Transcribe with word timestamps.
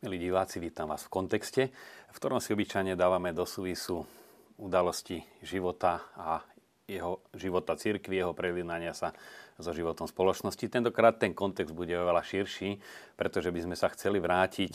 Milí 0.00 0.16
diváci, 0.16 0.64
vítam 0.64 0.88
vás 0.88 1.04
v 1.04 1.12
kontexte, 1.12 1.68
v 2.08 2.16
ktorom 2.16 2.40
si 2.40 2.56
obyčajne 2.56 2.96
dávame 2.96 3.36
do 3.36 3.44
súvisu 3.44 4.08
udalosti 4.56 5.20
života 5.44 6.00
a 6.16 6.40
jeho 6.88 7.20
života 7.36 7.76
církvy, 7.76 8.24
jeho 8.24 8.32
prelinania 8.32 8.96
sa 8.96 9.12
so 9.60 9.76
životom 9.76 10.08
spoločnosti. 10.08 10.72
Tentokrát 10.72 11.20
ten 11.20 11.36
kontext 11.36 11.76
bude 11.76 11.92
oveľa 12.00 12.24
širší, 12.24 12.80
pretože 13.12 13.52
by 13.52 13.60
sme 13.60 13.76
sa 13.76 13.92
chceli 13.92 14.24
vrátiť 14.24 14.74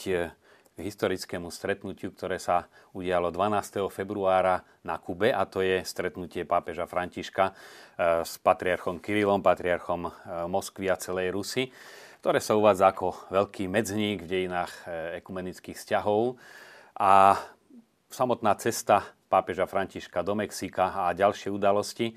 k 0.78 0.78
historickému 0.78 1.50
stretnutiu, 1.50 2.14
ktoré 2.14 2.38
sa 2.38 2.70
udialo 2.94 3.34
12. 3.34 3.82
februára 3.90 4.62
na 4.86 5.02
Kube 5.02 5.34
a 5.34 5.42
to 5.50 5.66
je 5.66 5.82
stretnutie 5.82 6.46
pápeža 6.46 6.86
Františka 6.86 7.50
eh, 7.50 8.22
s 8.22 8.38
patriarchom 8.38 9.02
Kirilom, 9.02 9.42
patriarchom 9.42 10.06
eh, 10.06 10.12
Moskvy 10.46 10.86
a 10.94 11.02
celej 11.02 11.34
Rusy 11.34 11.74
ktoré 12.26 12.42
sa 12.42 12.58
uvádza 12.58 12.90
ako 12.90 13.30
veľký 13.30 13.70
medzník 13.70 14.26
v 14.26 14.32
dejinách 14.34 14.74
e, 14.90 15.22
ekumenických 15.22 15.78
vzťahov. 15.78 16.42
A 16.98 17.38
samotná 18.10 18.58
cesta 18.58 19.14
pápeža 19.30 19.70
Františka 19.70 20.26
do 20.26 20.34
Mexika 20.34 21.06
a 21.06 21.14
ďalšie 21.14 21.54
udalosti, 21.54 22.10
e, 22.10 22.14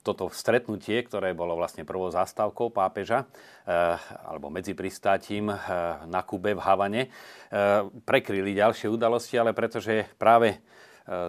toto 0.00 0.32
stretnutie, 0.32 0.96
ktoré 1.04 1.36
bolo 1.36 1.60
vlastne 1.60 1.84
prvou 1.84 2.08
zastávkou 2.08 2.72
pápeža, 2.72 3.28
e, 3.68 3.76
alebo 4.32 4.48
medzi 4.48 4.72
pristátím 4.72 5.52
na 6.08 6.20
Kube 6.24 6.56
v 6.56 6.64
Havane, 6.64 7.02
prekryli 8.08 8.56
ďalšie 8.56 8.88
udalosti, 8.88 9.36
ale 9.36 9.52
pretože 9.52 10.08
práve 10.16 10.56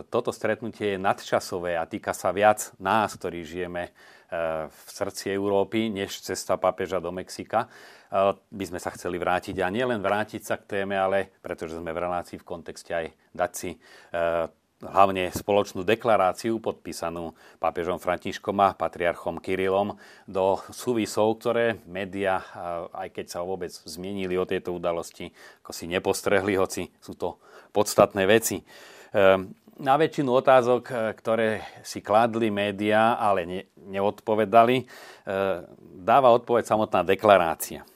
toto 0.07 0.31
stretnutie 0.31 0.95
je 0.95 1.03
nadčasové 1.03 1.75
a 1.75 1.83
týka 1.83 2.15
sa 2.15 2.31
viac 2.31 2.71
nás, 2.79 3.13
ktorí 3.13 3.43
žijeme 3.43 3.91
v 4.67 4.87
srdci 4.91 5.31
Európy, 5.31 5.87
než 5.87 6.19
cesta 6.19 6.59
papeža 6.59 6.99
do 6.99 7.15
Mexika. 7.15 7.71
By 8.51 8.65
sme 8.67 8.79
sa 8.79 8.91
chceli 8.91 9.19
vrátiť 9.19 9.59
a 9.63 9.71
nielen 9.71 10.03
vrátiť 10.03 10.41
sa 10.43 10.55
k 10.59 10.83
téme, 10.83 10.99
ale 10.99 11.31
pretože 11.39 11.79
sme 11.79 11.95
v 11.95 12.03
relácii 12.03 12.39
v 12.39 12.47
kontexte 12.47 12.91
aj 12.91 13.05
dať 13.35 13.51
si 13.55 13.71
e, 13.75 13.77
hlavne 14.83 15.33
spoločnú 15.33 15.81
deklaráciu 15.81 16.61
podpísanú 16.61 17.33
pápežom 17.57 17.97
Františkom 17.97 18.53
a 18.61 18.77
patriarchom 18.77 19.41
Kirilom 19.41 19.97
do 20.29 20.61
súvisov, 20.69 21.41
ktoré 21.41 21.81
médiá, 21.89 22.45
aj 22.93 23.09
keď 23.09 23.25
sa 23.25 23.39
vôbec 23.41 23.73
zmienili 23.73 24.37
o 24.37 24.45
tejto 24.45 24.77
udalosti, 24.77 25.33
ako 25.65 25.71
si 25.73 25.89
nepostrehli, 25.89 26.53
hoci 26.61 26.93
sú 27.01 27.17
to 27.17 27.41
podstatné 27.73 28.29
veci. 28.29 28.61
Ehm, 29.15 29.55
na 29.77 29.93
väčšinu 29.93 30.33
otázok, 30.33 30.83
e, 30.89 30.93
ktoré 31.13 31.49
si 31.85 32.01
kladli 32.01 32.49
médiá, 32.49 33.15
ale 33.15 33.45
ne, 33.45 33.61
neodpovedali, 33.77 34.83
e, 34.83 34.85
dáva 36.01 36.33
odpoveď 36.33 36.65
samotná 36.65 37.05
deklarácia. 37.05 37.85
E, 37.85 37.87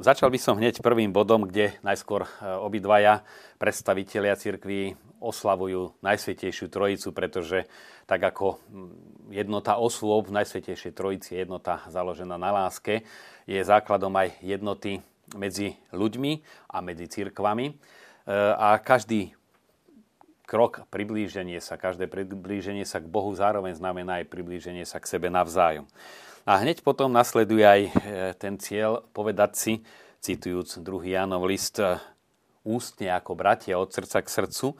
začal 0.00 0.32
by 0.32 0.38
som 0.40 0.56
hneď 0.56 0.80
prvým 0.80 1.12
bodom, 1.12 1.44
kde 1.44 1.76
najskôr 1.84 2.24
obidvaja 2.64 3.22
predstavitelia 3.60 4.34
cirkví 4.40 4.96
oslavujú 5.20 5.98
Najsvetejšiu 6.00 6.70
Trojicu, 6.70 7.10
pretože 7.10 7.66
tak 8.08 8.22
ako 8.22 8.62
jednota 9.28 9.76
osôb 9.76 10.30
v 10.30 10.42
Najsvetejšej 10.42 10.92
Trojici, 10.94 11.36
jednota 11.36 11.84
založená 11.90 12.38
na 12.40 12.50
láske, 12.54 13.04
je 13.44 13.58
základom 13.60 14.14
aj 14.14 14.38
jednoty 14.40 15.02
medzi 15.34 15.76
ľuďmi 15.92 16.40
a 16.72 16.78
medzi 16.80 17.10
cirkvami. 17.10 17.76
A 18.56 18.76
každý 18.78 19.37
krok, 20.48 20.88
priblíženie 20.88 21.60
sa, 21.60 21.76
každé 21.76 22.08
priblíženie 22.08 22.88
sa 22.88 23.04
k 23.04 23.12
Bohu 23.12 23.28
zároveň 23.36 23.76
znamená 23.76 24.24
aj 24.24 24.32
priblíženie 24.32 24.88
sa 24.88 24.96
k 24.96 25.12
sebe 25.12 25.28
navzájom. 25.28 25.84
A 26.48 26.64
hneď 26.64 26.80
potom 26.80 27.12
nasleduje 27.12 27.60
aj 27.60 27.80
e, 27.84 27.90
ten 28.40 28.56
cieľ 28.56 29.04
povedať 29.12 29.52
si, 29.52 29.72
citujúc 30.24 30.80
druhý 30.80 31.20
Jánov 31.20 31.44
list, 31.44 31.76
e, 31.76 32.00
ústne 32.64 33.12
ako 33.12 33.36
bratia 33.36 33.76
od 33.76 33.92
srdca 33.92 34.24
k 34.24 34.32
srdcu. 34.32 34.72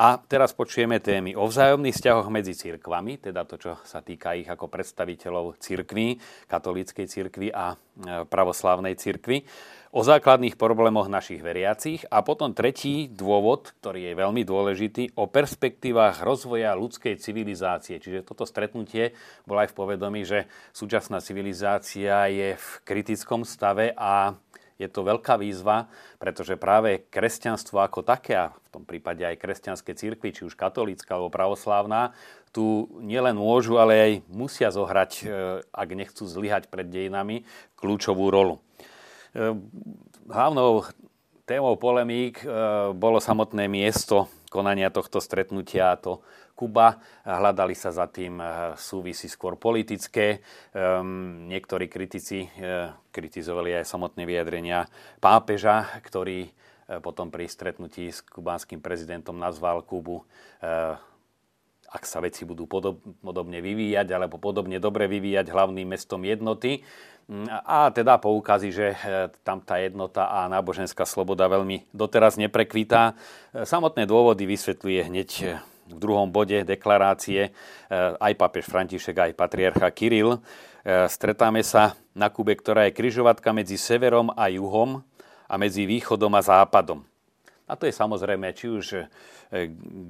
A 0.00 0.16
teraz 0.16 0.56
počujeme 0.56 0.96
témy 0.96 1.36
o 1.36 1.44
vzájomných 1.44 1.92
vzťahoch 1.92 2.32
medzi 2.32 2.56
cirkvami, 2.56 3.20
teda 3.20 3.44
to, 3.44 3.60
čo 3.60 3.76
sa 3.84 4.00
týka 4.00 4.32
ich 4.32 4.48
ako 4.48 4.72
predstaviteľov 4.72 5.60
cirkví, 5.60 6.16
katolíckej 6.48 7.04
cirkvi 7.04 7.52
a 7.52 7.76
e, 7.76 8.24
pravoslávnej 8.24 8.96
cirkvi 8.96 9.44
o 9.90 10.06
základných 10.06 10.54
problémoch 10.54 11.10
našich 11.10 11.42
veriacich 11.42 12.06
a 12.14 12.22
potom 12.22 12.54
tretí 12.54 13.10
dôvod, 13.10 13.74
ktorý 13.82 14.10
je 14.10 14.14
veľmi 14.14 14.42
dôležitý, 14.46 15.18
o 15.18 15.26
perspektívach 15.26 16.22
rozvoja 16.22 16.78
ľudskej 16.78 17.18
civilizácie. 17.18 17.98
Čiže 17.98 18.22
toto 18.22 18.46
stretnutie 18.46 19.18
bolo 19.42 19.66
aj 19.66 19.74
v 19.74 19.78
povedomí, 19.82 20.22
že 20.22 20.46
súčasná 20.70 21.18
civilizácia 21.18 22.30
je 22.30 22.54
v 22.54 22.66
kritickom 22.86 23.42
stave 23.42 23.90
a 23.98 24.38
je 24.78 24.88
to 24.88 25.04
veľká 25.04 25.36
výzva, 25.36 25.92
pretože 26.16 26.56
práve 26.56 27.04
kresťanstvo 27.12 27.84
ako 27.84 28.00
také, 28.00 28.48
a 28.48 28.54
v 28.54 28.68
tom 28.72 28.84
prípade 28.88 29.20
aj 29.26 29.36
kresťanské 29.36 29.92
církvy, 29.92 30.32
či 30.32 30.46
už 30.48 30.56
katolícka 30.56 31.18
alebo 31.18 31.28
pravoslávna, 31.28 32.16
tu 32.50 32.88
nielen 33.02 33.36
môžu, 33.36 33.76
ale 33.76 33.94
aj 34.00 34.12
musia 34.32 34.72
zohrať, 34.72 35.12
e, 35.22 35.24
ak 35.62 35.88
nechcú 35.94 36.24
zlyhať 36.24 36.72
pred 36.72 36.88
dejinami, 36.88 37.44
kľúčovú 37.76 38.32
rolu. 38.32 38.58
Ehm, 39.30 39.62
hlavnou 40.26 40.82
témou 41.46 41.78
polemík 41.78 42.42
ehm, 42.42 42.98
bolo 42.98 43.22
samotné 43.22 43.70
miesto 43.70 44.26
konania 44.50 44.90
tohto 44.90 45.22
stretnutia, 45.22 45.94
to 46.02 46.18
Kuba. 46.58 46.98
Hľadali 47.22 47.78
sa 47.78 47.94
za 47.94 48.10
tým 48.10 48.42
ehm, 48.42 48.74
súvisí 48.74 49.30
skôr 49.30 49.54
politické. 49.54 50.42
Niektorí 51.46 51.86
kritici 51.86 52.50
kritizovali 53.14 53.78
aj 53.80 53.86
samotné 53.86 54.26
vyjadrenia 54.26 54.90
pápeža, 55.22 55.86
ktorý 56.02 56.50
potom 57.06 57.30
pri 57.30 57.46
stretnutí 57.46 58.10
s 58.10 58.18
kubánskym 58.26 58.82
prezidentom 58.82 59.38
nazval 59.38 59.86
Kubu 59.86 60.26
ak 61.90 62.06
sa 62.06 62.22
veci 62.22 62.46
budú 62.46 62.70
podobne 62.70 63.58
vyvíjať 63.58 64.14
alebo 64.14 64.38
podobne 64.38 64.78
dobre 64.78 65.10
vyvíjať 65.10 65.50
hlavným 65.50 65.90
mestom 65.90 66.22
jednoty. 66.22 66.86
A 67.62 67.94
teda 67.94 68.18
poukazí, 68.18 68.74
že 68.74 68.90
e, 68.90 69.30
tam 69.46 69.62
tá 69.62 69.78
jednota 69.78 70.26
a 70.26 70.50
náboženská 70.50 71.06
sloboda 71.06 71.46
veľmi 71.46 71.86
doteraz 71.94 72.34
neprekvitá. 72.34 73.14
E, 73.54 73.62
samotné 73.62 74.02
dôvody 74.02 74.50
vysvetľuje 74.50 75.00
hneď 75.06 75.30
e, 75.38 75.44
v 75.90 75.98
druhom 75.98 76.26
bode 76.30 76.54
deklarácie 76.62 77.50
aj 78.22 78.32
papež 78.38 78.70
František, 78.70 79.26
aj 79.26 79.32
patriarcha 79.34 79.90
Kiril. 79.90 80.38
Stretáme 80.86 81.66
sa 81.66 81.98
na 82.14 82.30
Kube, 82.30 82.54
ktorá 82.54 82.86
je 82.86 82.94
kryžovatka 82.94 83.50
medzi 83.50 83.74
severom 83.74 84.30
a 84.38 84.46
juhom 84.46 85.02
a 85.50 85.54
medzi 85.58 85.90
východom 85.90 86.30
a 86.38 86.46
západom. 86.46 87.09
A 87.70 87.78
to 87.78 87.86
je 87.86 87.94
samozrejme 87.94 88.50
či 88.50 88.66
už 88.66 89.06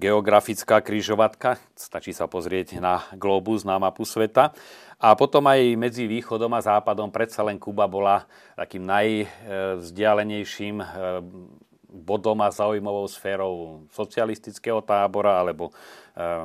geografická 0.00 0.80
kryžovatka, 0.80 1.60
stačí 1.76 2.16
sa 2.16 2.24
pozrieť 2.24 2.80
na 2.80 3.04
globus, 3.12 3.68
na 3.68 3.76
mapu 3.76 4.08
sveta, 4.08 4.56
a 5.00 5.16
potom 5.16 5.48
aj 5.48 5.80
medzi 5.80 6.04
východom 6.04 6.52
a 6.52 6.60
západom 6.60 7.08
predsa 7.08 7.40
len 7.40 7.56
Kuba 7.56 7.88
bola 7.88 8.28
takým 8.52 8.84
najvzdialenejším 8.84 10.76
eh, 10.76 10.88
bodom 11.88 12.36
a 12.44 12.52
zaujímavou 12.52 13.08
sférou 13.08 13.88
socialistického 13.96 14.84
tábora 14.84 15.40
alebo 15.40 15.72
eh, 16.12 16.44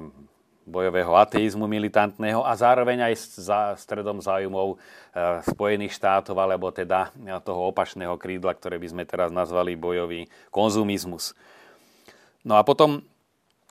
bojového 0.66 1.14
ateizmu 1.14 1.70
militantného 1.70 2.42
a 2.42 2.52
zároveň 2.58 3.08
aj 3.08 3.14
za 3.38 3.60
stredom 3.78 4.18
záujmov 4.20 4.76
eh, 4.76 4.78
Spojených 5.46 5.94
štátov, 5.96 6.36
alebo 6.36 6.74
teda 6.74 7.14
toho 7.46 7.70
opačného 7.70 8.18
krídla, 8.18 8.58
ktoré 8.58 8.82
by 8.82 8.88
sme 8.90 9.04
teraz 9.06 9.30
nazvali 9.30 9.78
bojový 9.78 10.26
konzumizmus. 10.50 11.38
No 12.46 12.58
a 12.58 12.66
potom 12.66 13.02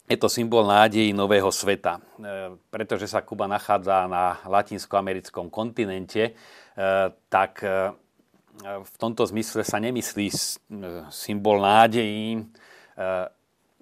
je 0.04 0.16
to 0.20 0.28
symbol 0.28 0.68
nádejí 0.68 1.16
nového 1.16 1.48
sveta, 1.48 1.96
e, 1.96 2.00
pretože 2.68 3.08
sa 3.08 3.24
Kuba 3.24 3.48
nachádza 3.48 4.04
na 4.04 4.36
latinskoamerickom 4.44 5.48
kontinente, 5.48 6.22
e, 6.28 6.32
tak 7.32 7.64
e, 7.64 7.88
v 8.64 8.94
tomto 9.00 9.24
zmysle 9.24 9.64
sa 9.64 9.82
nemyslí 9.82 10.30
symbol 11.10 11.58
nádejí 11.58 12.46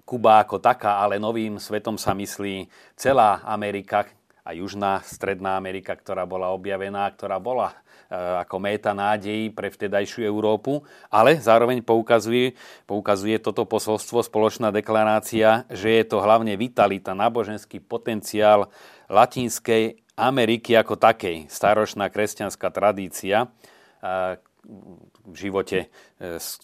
Kuba 0.03 0.43
ako 0.43 0.59
taká, 0.59 0.99
ale 0.99 1.17
novým 1.17 1.57
svetom 1.57 1.95
sa 1.95 2.11
myslí 2.11 2.67
celá 2.99 3.39
Amerika 3.47 4.05
a 4.43 4.51
Južná, 4.51 4.99
Stredná 5.07 5.55
Amerika, 5.55 5.95
ktorá 5.95 6.27
bola 6.27 6.51
objavená, 6.51 7.07
ktorá 7.15 7.39
bola 7.39 7.71
E, 8.13 8.17
ako 8.45 8.61
méta 8.61 8.93
nádejí 8.93 9.49
pre 9.49 9.73
vtedajšiu 9.73 10.21
Európu, 10.29 10.85
ale 11.09 11.41
zároveň 11.41 11.81
poukazuje, 11.81 12.53
poukazuje 12.85 13.41
toto 13.41 13.65
posolstvo, 13.65 14.21
spoločná 14.21 14.69
deklarácia, 14.69 15.65
že 15.73 15.97
je 15.97 16.03
to 16.05 16.21
hlavne 16.21 16.53
vitalita, 16.53 17.17
náboženský 17.17 17.81
potenciál 17.81 18.69
Latinskej 19.09 19.97
Ameriky 20.13 20.77
ako 20.77 20.93
takej, 20.93 21.49
staročná 21.49 22.13
kresťanská 22.13 22.69
tradícia 22.69 23.49
v 25.27 25.35
živote 25.35 25.87
e, 25.87 25.87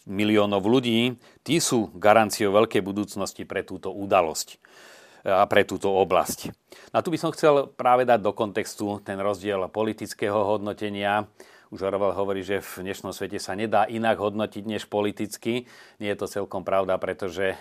miliónov 0.07 0.63
ľudí, 0.63 1.19
tí 1.43 1.59
sú 1.59 1.91
garanciou 1.95 2.55
veľkej 2.55 2.79
budúcnosti 2.79 3.43
pre 3.43 3.63
túto 3.67 3.91
udalosť 3.91 4.59
a 5.27 5.43
pre 5.51 5.67
túto 5.67 5.91
oblasť. 5.91 6.47
A 6.95 7.03
tu 7.03 7.11
by 7.11 7.19
som 7.19 7.35
chcel 7.35 7.67
práve 7.75 8.07
dať 8.07 8.23
do 8.23 8.31
kontextu 8.31 9.03
ten 9.03 9.19
rozdiel 9.19 9.67
politického 9.67 10.47
hodnotenia. 10.47 11.27
už 11.75 11.85
Orwell 11.85 12.15
hovorí, 12.15 12.39
že 12.41 12.63
v 12.63 12.87
dnešnom 12.87 13.11
svete 13.11 13.35
sa 13.35 13.53
nedá 13.53 13.83
inak 13.85 14.15
hodnotiť 14.15 14.63
než 14.63 14.87
politicky. 14.87 15.67
Nie 15.99 16.15
je 16.15 16.19
to 16.23 16.31
celkom 16.31 16.63
pravda, 16.63 16.95
pretože 16.95 17.53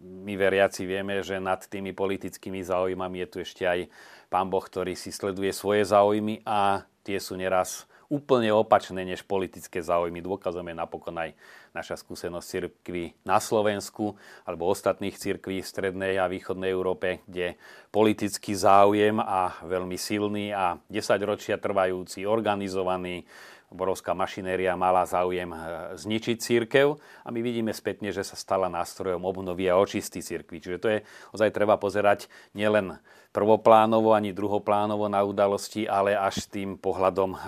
my 0.00 0.32
veriaci 0.38 0.86
vieme, 0.86 1.20
že 1.20 1.42
nad 1.42 1.60
tými 1.66 1.90
politickými 1.92 2.62
záujmami 2.62 3.26
je 3.26 3.28
tu 3.28 3.36
ešte 3.42 3.66
aj 3.66 3.90
Pán 4.30 4.48
Boh, 4.48 4.62
ktorý 4.62 4.94
si 4.94 5.10
sleduje 5.10 5.50
svoje 5.50 5.84
záujmy 5.84 6.46
a 6.46 6.86
tie 7.04 7.18
sú 7.18 7.36
neraz 7.36 7.84
úplne 8.14 8.54
opačné 8.54 9.02
než 9.02 9.26
politické 9.26 9.82
záujmy. 9.82 10.22
Dôkazom 10.22 10.62
je 10.70 10.76
napokon 10.78 11.18
aj 11.18 11.34
naša 11.74 11.98
skúsenosť 11.98 12.46
cirkvy 12.46 13.18
na 13.26 13.42
Slovensku 13.42 14.14
alebo 14.46 14.70
ostatných 14.70 15.18
cirkví 15.18 15.58
v 15.58 15.66
strednej 15.66 16.14
a 16.22 16.30
východnej 16.30 16.70
Európe, 16.70 17.26
kde 17.26 17.58
politický 17.90 18.54
záujem 18.54 19.18
a 19.18 19.58
veľmi 19.66 19.98
silný 19.98 20.54
a 20.54 20.78
10 20.86 21.18
ročia 21.26 21.58
trvajúci, 21.58 22.22
organizovaný, 22.22 23.26
borovská 23.74 24.14
mašinéria 24.14 24.78
mala 24.78 25.02
záujem 25.02 25.50
e, 25.50 25.58
zničiť 25.98 26.36
církev 26.38 26.94
a 26.96 27.28
my 27.34 27.40
vidíme 27.42 27.74
spätne, 27.74 28.14
že 28.14 28.22
sa 28.22 28.38
stala 28.38 28.70
nástrojom 28.70 29.26
obnovy 29.26 29.66
a 29.66 29.76
očistí 29.76 30.22
církvy. 30.22 30.62
Čiže 30.62 30.78
to 30.78 30.88
je 30.88 30.98
ozaj 31.34 31.50
treba 31.50 31.74
pozerať 31.74 32.30
nielen 32.54 33.02
prvoplánovo 33.34 34.14
ani 34.14 34.30
druhoplánovo 34.30 35.10
na 35.10 35.26
udalosti, 35.26 35.90
ale 35.90 36.14
až 36.14 36.46
tým 36.46 36.78
pohľadom, 36.78 37.34
e, 37.34 37.38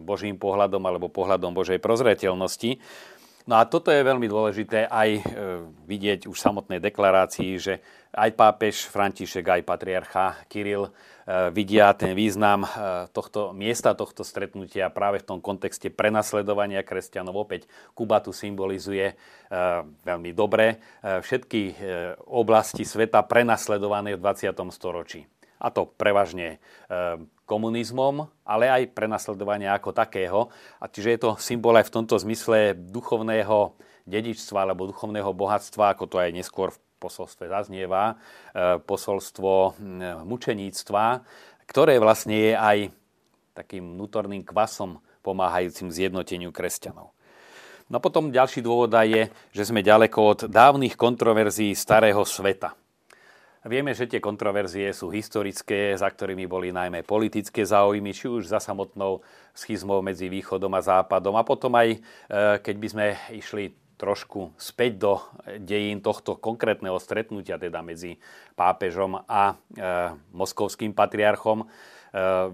Božím 0.00 0.40
pohľadom 0.40 0.80
alebo 0.80 1.12
pohľadom 1.12 1.52
Božej 1.52 1.76
prozreteľnosti. 1.76 2.80
No 3.46 3.62
a 3.62 3.62
toto 3.62 3.94
je 3.94 4.02
veľmi 4.02 4.26
dôležité 4.26 4.90
aj 4.90 5.10
e, 5.14 5.22
vidieť 5.86 6.26
už 6.26 6.34
v 6.34 6.46
samotnej 6.50 6.80
deklarácii, 6.82 7.52
že 7.62 7.78
aj 8.10 8.34
pápež 8.34 8.90
František, 8.90 9.46
aj 9.46 9.62
patriarcha 9.62 10.34
Kiril 10.50 10.90
e, 10.90 10.90
vidia 11.54 11.94
ten 11.94 12.18
význam 12.18 12.66
tohto 13.14 13.54
miesta, 13.54 13.94
tohto 13.94 14.26
stretnutia 14.26 14.90
práve 14.90 15.22
v 15.22 15.30
tom 15.30 15.38
kontexte 15.38 15.94
prenasledovania 15.94 16.82
kresťanov. 16.82 17.46
Opäť 17.46 17.70
Kuba 17.94 18.18
tu 18.18 18.34
symbolizuje 18.34 19.14
veľmi 20.02 20.34
dobre 20.34 20.82
všetky 21.06 21.78
oblasti 22.26 22.82
sveta 22.82 23.22
prenasledované 23.22 24.18
v 24.18 24.22
20. 24.26 24.58
storočí 24.74 25.35
a 25.56 25.72
to 25.72 25.88
prevažne 25.88 26.56
e, 26.56 26.58
komunizmom, 27.48 28.28
ale 28.44 28.68
aj 28.68 28.92
prenasledovania 28.92 29.72
ako 29.72 29.94
takého. 29.96 30.52
A 30.82 30.90
čiže 30.90 31.08
je 31.16 31.20
to 31.20 31.30
symbol 31.40 31.76
aj 31.78 31.88
v 31.88 31.94
tomto 31.94 32.16
zmysle 32.20 32.76
duchovného 32.76 33.72
dedičstva 34.06 34.66
alebo 34.66 34.90
duchovného 34.90 35.32
bohatstva, 35.32 35.96
ako 35.96 36.04
to 36.06 36.16
aj 36.20 36.30
neskôr 36.30 36.70
v 36.70 36.78
posolstve 37.00 37.48
zaznieva, 37.48 38.14
e, 38.52 38.80
posolstvo 38.84 39.80
mučeníctva, 40.24 41.04
ktoré 41.66 41.98
vlastne 41.98 42.36
je 42.36 42.52
aj 42.54 42.78
takým 43.56 43.96
vnútorným 43.96 44.44
kvasom 44.44 45.00
pomáhajúcim 45.24 45.90
zjednoteniu 45.90 46.52
kresťanov. 46.52 47.10
No 47.86 48.02
potom 48.02 48.34
ďalší 48.34 48.66
dôvod 48.66 48.90
je, 49.06 49.30
že 49.54 49.62
sme 49.62 49.78
ďaleko 49.78 50.18
od 50.18 50.40
dávnych 50.50 50.98
kontroverzií 50.98 51.72
starého 51.72 52.20
sveta– 52.26 52.74
Vieme, 53.66 53.98
že 53.98 54.06
tie 54.06 54.22
kontroverzie 54.22 54.94
sú 54.94 55.10
historické, 55.10 55.90
za 55.98 56.06
ktorými 56.06 56.46
boli 56.46 56.70
najmä 56.70 57.02
politické 57.02 57.66
záujmy, 57.66 58.14
či 58.14 58.30
už 58.30 58.46
za 58.46 58.62
samotnou 58.62 59.26
schizmou 59.50 59.98
medzi 60.06 60.30
východom 60.30 60.70
a 60.70 60.86
západom. 60.86 61.34
A 61.34 61.42
potom 61.42 61.74
aj, 61.74 61.98
e, 61.98 61.98
keď 62.62 62.76
by 62.78 62.88
sme 62.94 63.06
išli 63.34 63.74
trošku 63.98 64.54
späť 64.54 64.92
do 65.02 65.12
dejín 65.58 65.98
tohto 65.98 66.38
konkrétneho 66.38 66.94
stretnutia, 67.02 67.58
teda 67.58 67.82
medzi 67.82 68.22
pápežom 68.54 69.26
a 69.26 69.42
e, 69.50 69.54
moskovským 70.30 70.94
patriarchom, 70.94 71.66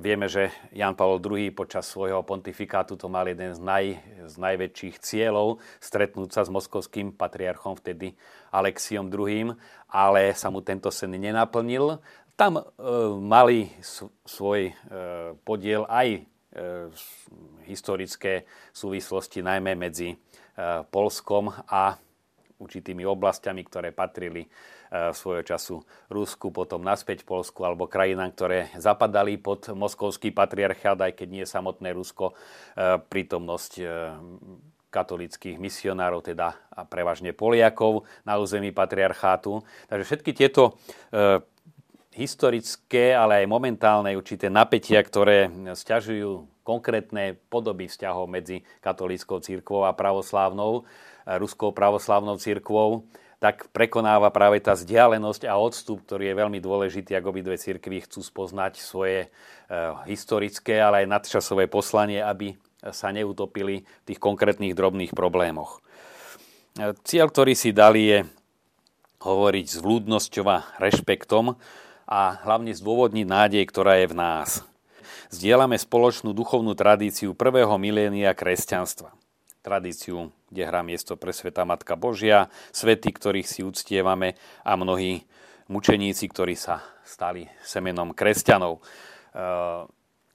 vieme, 0.00 0.26
že 0.26 0.48
Jan 0.72 0.96
Pavel 0.96 1.20
II 1.20 1.52
počas 1.52 1.86
svojho 1.90 2.24
pontifikátu 2.24 2.96
to 2.96 3.06
mal 3.06 3.28
jeden 3.28 3.52
z, 3.52 3.60
naj, 3.60 3.84
z 4.26 4.34
najväčších 4.40 4.96
cieľov 4.98 5.60
stretnúť 5.78 6.30
sa 6.32 6.42
s 6.42 6.50
moskovským 6.50 7.14
patriarchom 7.14 7.76
vtedy 7.76 8.16
Alexiom 8.52 9.12
II, 9.12 9.56
ale 9.92 10.32
sa 10.32 10.48
mu 10.48 10.64
tento 10.64 10.88
sen 10.88 11.12
nenaplnil. 11.14 12.00
Tam 12.32 12.58
e, 12.58 12.64
mali 13.20 13.68
svoj 14.24 14.60
e, 14.68 14.72
podiel 15.44 15.84
aj 15.84 16.08
e, 16.16 16.20
historické 17.68 18.48
súvislosti, 18.72 19.44
najmä 19.44 19.76
medzi 19.76 20.12
e, 20.12 20.16
Polskom 20.88 21.52
a 21.52 21.92
určitými 22.62 23.02
oblastiami, 23.02 23.62
ktoré 23.66 23.90
patrili 23.90 24.46
svojho 25.16 25.40
času 25.40 25.76
Rusku, 26.12 26.52
potom 26.52 26.84
naspäť 26.84 27.24
Polsku 27.24 27.64
alebo 27.64 27.88
krajinám, 27.88 28.32
ktoré 28.36 28.68
zapadali 28.76 29.40
pod 29.40 29.72
moskovský 29.72 30.30
patriarchát, 30.36 31.00
aj 31.00 31.12
keď 31.16 31.28
nie 31.32 31.44
samotné 31.48 31.96
Rusko, 31.96 32.32
e, 32.32 32.34
prítomnosť 33.00 33.72
e, 33.80 33.84
katolických 34.92 35.56
misionárov, 35.56 36.20
teda 36.20 36.52
a 36.68 36.84
prevažne 36.84 37.32
Poliakov 37.32 38.04
na 38.28 38.36
území 38.36 38.76
patriarchátu. 38.76 39.64
Takže 39.88 40.04
všetky 40.04 40.36
tieto 40.36 40.76
historické, 42.12 43.16
ale 43.16 43.40
aj 43.42 43.46
momentálne 43.48 44.12
určité 44.12 44.52
napätia, 44.52 45.00
ktoré 45.00 45.48
stiažujú 45.72 46.44
konkrétne 46.62 47.40
podoby 47.50 47.88
vzťahov 47.88 48.28
medzi 48.30 48.62
katolíckou 48.84 49.40
církvou 49.42 49.88
a 49.88 49.96
pravoslávnou, 49.96 50.84
ruskou 51.40 51.72
pravoslávnou 51.74 52.38
církvou, 52.38 53.08
tak 53.42 53.74
prekonáva 53.74 54.30
práve 54.30 54.62
tá 54.62 54.78
vzdialenosť 54.78 55.50
a 55.50 55.58
odstup, 55.58 56.06
ktorý 56.06 56.30
je 56.30 56.38
veľmi 56.38 56.62
dôležitý, 56.62 57.18
ak 57.18 57.26
obidve 57.26 57.58
cirkvy 57.58 58.06
chcú 58.06 58.22
spoznať 58.22 58.78
svoje 58.78 59.26
e, 59.26 59.28
historické, 60.06 60.78
ale 60.78 61.02
aj 61.02 61.10
nadčasové 61.10 61.66
poslanie, 61.66 62.22
aby 62.22 62.54
sa 62.94 63.10
neutopili 63.10 63.82
v 63.82 64.04
tých 64.06 64.22
konkrétnych 64.22 64.78
drobných 64.78 65.10
problémoch. 65.10 65.82
E, 66.78 66.94
cieľ, 67.02 67.34
ktorý 67.34 67.58
si 67.58 67.74
dali, 67.74 68.14
je 68.14 68.18
hovoriť 69.26 69.66
s 69.66 69.76
vľúdnosťou 69.82 70.46
a 70.46 70.62
rešpektom 70.78 71.58
a 72.06 72.20
hlavne 72.46 72.70
zdôvodniť 72.78 73.26
nádej, 73.26 73.66
ktorá 73.66 73.98
je 73.98 74.06
v 74.06 74.18
nás. 74.22 74.62
Zdieľame 75.34 75.82
spoločnú 75.82 76.30
duchovnú 76.30 76.78
tradíciu 76.78 77.34
prvého 77.34 77.74
milénia 77.74 78.30
kresťanstva 78.38 79.18
tradíciu, 79.62 80.34
kde 80.50 80.62
hrá 80.66 80.82
miesto 80.82 81.14
pre 81.14 81.30
Sveta 81.30 81.62
Matka 81.62 81.94
Božia, 81.94 82.50
svety, 82.74 83.14
ktorých 83.14 83.48
si 83.48 83.62
uctievame 83.62 84.34
a 84.66 84.74
mnohí 84.74 85.22
mučeníci, 85.70 86.26
ktorí 86.28 86.58
sa 86.58 86.82
stali 87.06 87.46
semenom 87.62 88.12
kresťanov. 88.12 88.78
E, 88.78 88.80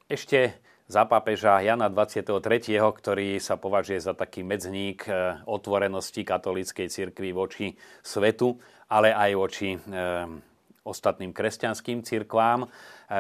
ešte 0.08 0.64
za 0.88 1.04
pápeža 1.04 1.60
Jana 1.60 1.92
23., 1.92 2.80
ktorý 2.80 3.44
sa 3.44 3.60
považuje 3.60 4.00
za 4.00 4.16
taký 4.16 4.48
medzník 4.48 5.04
e, 5.06 5.44
otvorenosti 5.44 6.24
katolíckej 6.24 6.88
cirkvi 6.88 7.36
voči 7.36 7.76
svetu, 8.00 8.56
ale 8.88 9.12
aj 9.12 9.32
voči 9.36 9.76
e, 9.76 9.80
ostatným 10.88 11.36
kresťanským 11.36 12.00
cirkvám. 12.00 12.64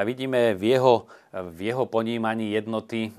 Vidíme 0.08 0.56
v 0.56 0.72
jeho, 0.72 1.12
v 1.36 1.68
jeho 1.68 1.84
ponímaní 1.84 2.56
jednoty 2.56 3.12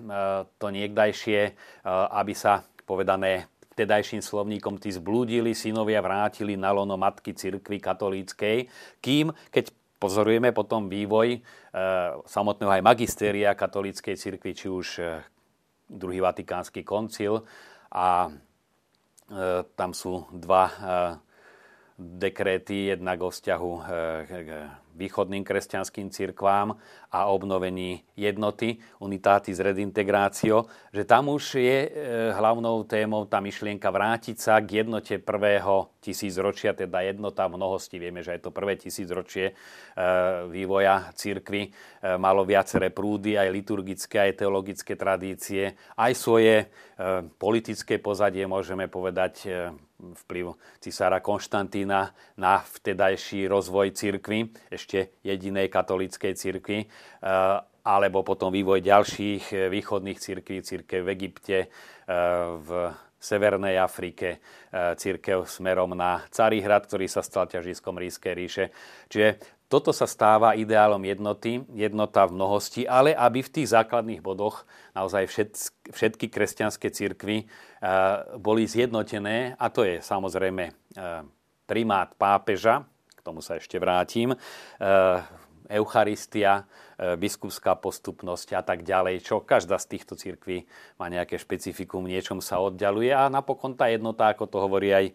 to 0.57 0.67
niekdajšie, 0.73 1.53
aby 1.85 2.33
sa 2.33 2.65
povedané 2.89 3.53
vtedajším 3.77 4.25
slovníkom, 4.25 4.81
tí 4.81 4.89
zblúdili 4.89 5.53
synovia 5.53 6.01
vrátili 6.01 6.57
na 6.57 6.73
lono 6.73 6.97
matky 6.97 7.37
cirkvy 7.37 7.79
katolíckej, 7.79 8.67
kým, 9.05 9.31
keď 9.53 9.71
pozorujeme 10.01 10.51
potom 10.57 10.91
vývoj 10.91 11.39
e, 11.39 11.41
samotného 12.27 12.75
aj 12.75 12.83
magistéria 12.83 13.53
katolíckej 13.53 14.17
cirkvi, 14.19 14.51
či 14.57 14.67
už 14.67 14.87
e, 14.99 15.03
druhý 15.87 16.19
vatikánsky 16.19 16.83
koncil 16.83 17.47
a 17.93 18.27
e, 18.27 18.31
tam 19.77 19.95
sú 19.95 20.27
dva 20.35 20.65
e, 20.67 20.75
dekréty, 21.99 22.95
jednak 22.95 23.23
o 23.23 23.31
vzťahu 23.31 23.73
e, 23.75 23.81
k 24.27 24.49
východným 24.99 25.47
kresťanským 25.47 26.11
cirkvám 26.11 26.75
a 27.15 27.31
obnovení 27.31 28.03
jednoty, 28.19 28.83
unitátis 28.99 29.63
redintegrácio, 29.63 30.67
že 30.91 31.07
tam 31.07 31.31
už 31.31 31.63
je 31.63 31.79
e, 31.87 31.91
hlavnou 32.35 32.83
témou 32.85 33.25
tá 33.31 33.39
myšlienka 33.39 33.89
vrátiť 33.89 34.37
sa 34.37 34.59
k 34.59 34.83
jednote 34.83 35.23
prvého 35.23 35.95
tisícročia, 36.03 36.75
teda 36.75 37.07
jednota 37.07 37.47
mnohosti. 37.47 37.97
Vieme, 37.97 38.27
že 38.27 38.37
aj 38.37 38.45
to 38.45 38.51
prvé 38.51 38.75
tisícročie 38.75 39.47
e, 39.51 39.55
vývoja 40.51 41.15
cirkvy 41.15 41.71
malo 42.19 42.47
viaceré 42.47 42.91
prúdy, 42.91 43.35
aj 43.35 43.51
liturgické, 43.51 44.31
aj 44.31 44.43
teologické 44.43 44.95
tradície, 44.95 45.75
aj 45.99 46.13
svoje 46.15 46.71
politické 47.43 47.99
pozadie, 47.99 48.47
môžeme 48.47 48.87
povedať, 48.87 49.51
vplyv 49.99 50.55
cisára 50.79 51.19
Konštantína 51.19 52.15
na 52.39 52.63
vtedajší 52.63 53.51
rozvoj 53.51 53.93
cirkvy, 53.93 54.55
ešte 54.71 55.13
jedinej 55.27 55.67
katolíckej 55.67 56.33
cirkvi, 56.39 56.87
eh, 56.87 56.89
alebo 57.89 58.21
potom 58.21 58.53
vývoj 58.53 58.85
ďalších 58.85 59.73
východných 59.73 60.19
cirkví, 60.21 60.61
cirkev 60.61 61.03
v 61.03 61.13
Egypte, 61.17 61.59
eh, 61.67 61.69
v 62.59 62.95
Severnej 63.19 63.75
Afrike, 63.83 64.39
církev 64.71 65.43
smerom 65.43 65.91
na 65.91 66.23
Carihrad, 66.31 66.87
ktorý 66.87 67.11
sa 67.11 67.19
stal 67.19 67.51
ťažiskom 67.51 67.99
Rískej 67.99 68.31
ríše. 68.31 68.65
Čiže 69.11 69.58
toto 69.69 69.93
sa 69.93 70.09
stáva 70.09 70.57
ideálom 70.57 71.05
jednoty, 71.05 71.61
jednota 71.77 72.25
v 72.25 72.41
mnohosti, 72.41 72.89
ale 72.89 73.13
aby 73.13 73.45
v 73.45 73.53
tých 73.53 73.69
základných 73.77 74.25
bodoch 74.25 74.65
naozaj 74.97 75.29
všetky 75.93 76.33
kresťanské 76.33 76.89
cirkvy 76.89 77.45
boli 78.41 78.65
zjednotené, 78.65 79.61
a 79.61 79.69
to 79.69 79.85
je 79.85 80.01
samozrejme 80.01 80.73
primát 81.69 82.17
pápeža, 82.17 82.89
k 83.13 83.21
tomu 83.21 83.45
sa 83.45 83.61
ešte 83.61 83.77
vrátim, 83.77 84.33
Eucharistia, 85.69 86.65
e, 86.97 87.15
biskupská 87.21 87.77
postupnosť 87.77 88.57
a 88.57 88.63
tak 88.65 88.83
ďalej, 88.83 89.21
čo 89.21 89.45
každá 89.45 89.77
z 89.77 89.97
týchto 89.97 90.17
cirkví 90.17 90.65
má 90.97 91.13
nejaké 91.13 91.37
špecifikum, 91.37 92.09
niečom 92.09 92.41
sa 92.41 92.59
oddialuje 92.59 93.13
a 93.13 93.29
napokon 93.29 93.77
tá 93.77 93.93
jednota, 93.93 94.33
ako 94.33 94.49
to 94.49 94.57
hovorí 94.59 94.91
aj 94.91 95.07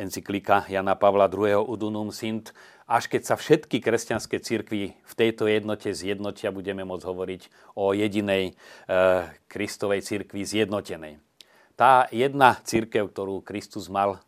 encyklika 0.00 0.64
Jana 0.70 0.96
Pavla 0.96 1.28
II. 1.28 1.68
Udunum 1.68 2.08
Sint, 2.08 2.56
až 2.88 3.10
keď 3.12 3.22
sa 3.28 3.34
všetky 3.36 3.84
kresťanské 3.84 4.40
cirkvy 4.40 4.96
v 4.96 5.12
tejto 5.12 5.44
jednote 5.44 5.92
zjednotia, 5.92 6.54
budeme 6.54 6.88
môcť 6.88 7.04
hovoriť 7.04 7.42
o 7.76 7.92
jedinej 7.92 8.44
e, 8.50 8.52
Kristovej 9.50 10.00
cirkvi 10.06 10.46
zjednotenej. 10.46 11.20
Tá 11.78 12.10
jedna 12.10 12.58
církev, 12.66 13.06
ktorú 13.12 13.44
Kristus 13.44 13.86
mal 13.86 14.18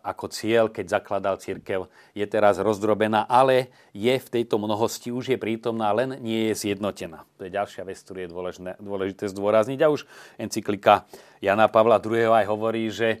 ako 0.00 0.32
cieľ, 0.32 0.72
keď 0.72 1.00
zakladal 1.00 1.36
církev, 1.36 1.84
je 2.16 2.24
teraz 2.24 2.56
rozdrobená, 2.56 3.28
ale 3.28 3.68
je 3.92 4.16
v 4.16 4.28
tejto 4.40 4.56
mnohosti, 4.56 5.12
už 5.12 5.36
je 5.36 5.38
prítomná, 5.38 5.92
len 5.92 6.16
nie 6.24 6.48
je 6.50 6.68
zjednotená. 6.68 7.28
To 7.36 7.44
je 7.44 7.52
ďalšia 7.52 7.84
vec, 7.84 8.00
ktorú 8.00 8.18
je 8.24 8.30
dôležité, 8.32 8.72
dôležité 8.80 9.24
zdôrazniť. 9.28 9.78
A 9.84 9.92
už 9.92 10.08
encyklika 10.40 11.04
Jana 11.44 11.68
Pavla 11.68 12.00
II. 12.00 12.32
aj 12.32 12.46
hovorí, 12.48 12.88
že 12.88 13.20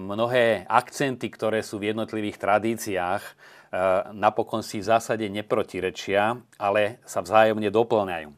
mnohé 0.00 0.64
akcenty, 0.64 1.28
ktoré 1.28 1.60
sú 1.60 1.76
v 1.76 1.92
jednotlivých 1.92 2.40
tradíciách, 2.40 3.22
eh, 3.24 3.34
napokon 4.16 4.64
si 4.64 4.80
v 4.80 4.88
zásade 4.88 5.28
neprotirečia, 5.28 6.40
ale 6.56 7.04
sa 7.04 7.20
vzájomne 7.20 7.68
doplňajú. 7.68 8.30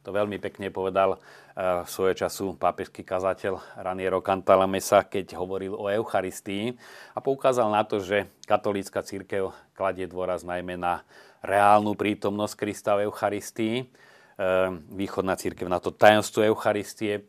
To 0.00 0.10
veľmi 0.16 0.40
pekne 0.40 0.72
povedal 0.72 1.20
Eh, 1.50 1.82
svojho 1.82 2.14
času 2.14 2.54
pápežský 2.54 3.02
kazateľ 3.02 3.82
Raniero 3.82 4.22
Cantalamessa, 4.22 5.02
keď 5.02 5.34
hovoril 5.34 5.74
o 5.74 5.90
Eucharistii 5.90 6.78
a 7.10 7.18
poukázal 7.18 7.66
na 7.74 7.82
to, 7.82 7.98
že 7.98 8.30
katolícka 8.46 9.02
církev 9.02 9.50
kladie 9.74 10.06
dôraz 10.06 10.46
najmä 10.46 10.78
na 10.78 11.02
reálnu 11.42 11.98
prítomnosť 11.98 12.54
Krista 12.54 12.94
v 12.94 13.10
Eucharistii. 13.10 13.82
Eh, 13.82 14.70
východná 14.94 15.34
církev 15.34 15.66
na 15.66 15.82
to 15.82 15.90
tajomstvo 15.90 16.46
Eucharistie, 16.46 17.26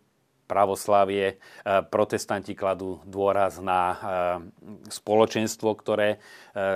pravoslávie, 0.51 1.25
e, 1.31 1.35
protestanti 1.87 2.51
kladú 2.51 2.99
dôraz 3.07 3.63
na 3.63 3.81
e, 3.87 3.95
spoločenstvo, 4.91 5.71
ktoré 5.79 6.19
e, 6.51 6.67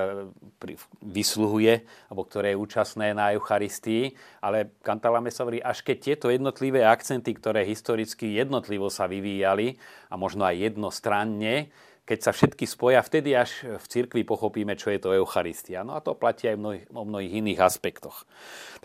vysluhuje, 1.03 1.83
alebo 2.07 2.23
ktoré 2.23 2.55
je 2.55 2.61
účastné 2.63 3.11
na 3.11 3.35
Eucharistii, 3.35 4.15
ale 4.39 4.71
Kantalame 4.79 5.27
sa 5.27 5.43
hovorí, 5.43 5.59
až 5.59 5.83
keď 5.83 5.97
tieto 5.99 6.31
jednotlivé 6.31 6.87
akcenty, 6.87 7.35
ktoré 7.35 7.67
historicky 7.67 8.39
jednotlivo 8.39 8.87
sa 8.87 9.11
vyvíjali 9.11 9.75
a 10.07 10.15
možno 10.15 10.47
aj 10.47 10.71
jednostranne, 10.71 11.67
keď 12.05 12.19
sa 12.21 12.31
všetky 12.31 12.69
spoja, 12.69 13.01
vtedy 13.01 13.33
až 13.33 13.81
v 13.81 13.85
cirkvi 13.89 14.21
pochopíme, 14.21 14.77
čo 14.77 14.93
je 14.93 15.01
to 15.01 15.17
Eucharistia. 15.17 15.81
No 15.81 15.97
a 15.97 16.05
to 16.05 16.13
platí 16.13 16.45
aj 16.45 16.57
o 16.93 17.03
mnohých 17.03 17.41
iných 17.41 17.59
aspektoch. 17.65 18.29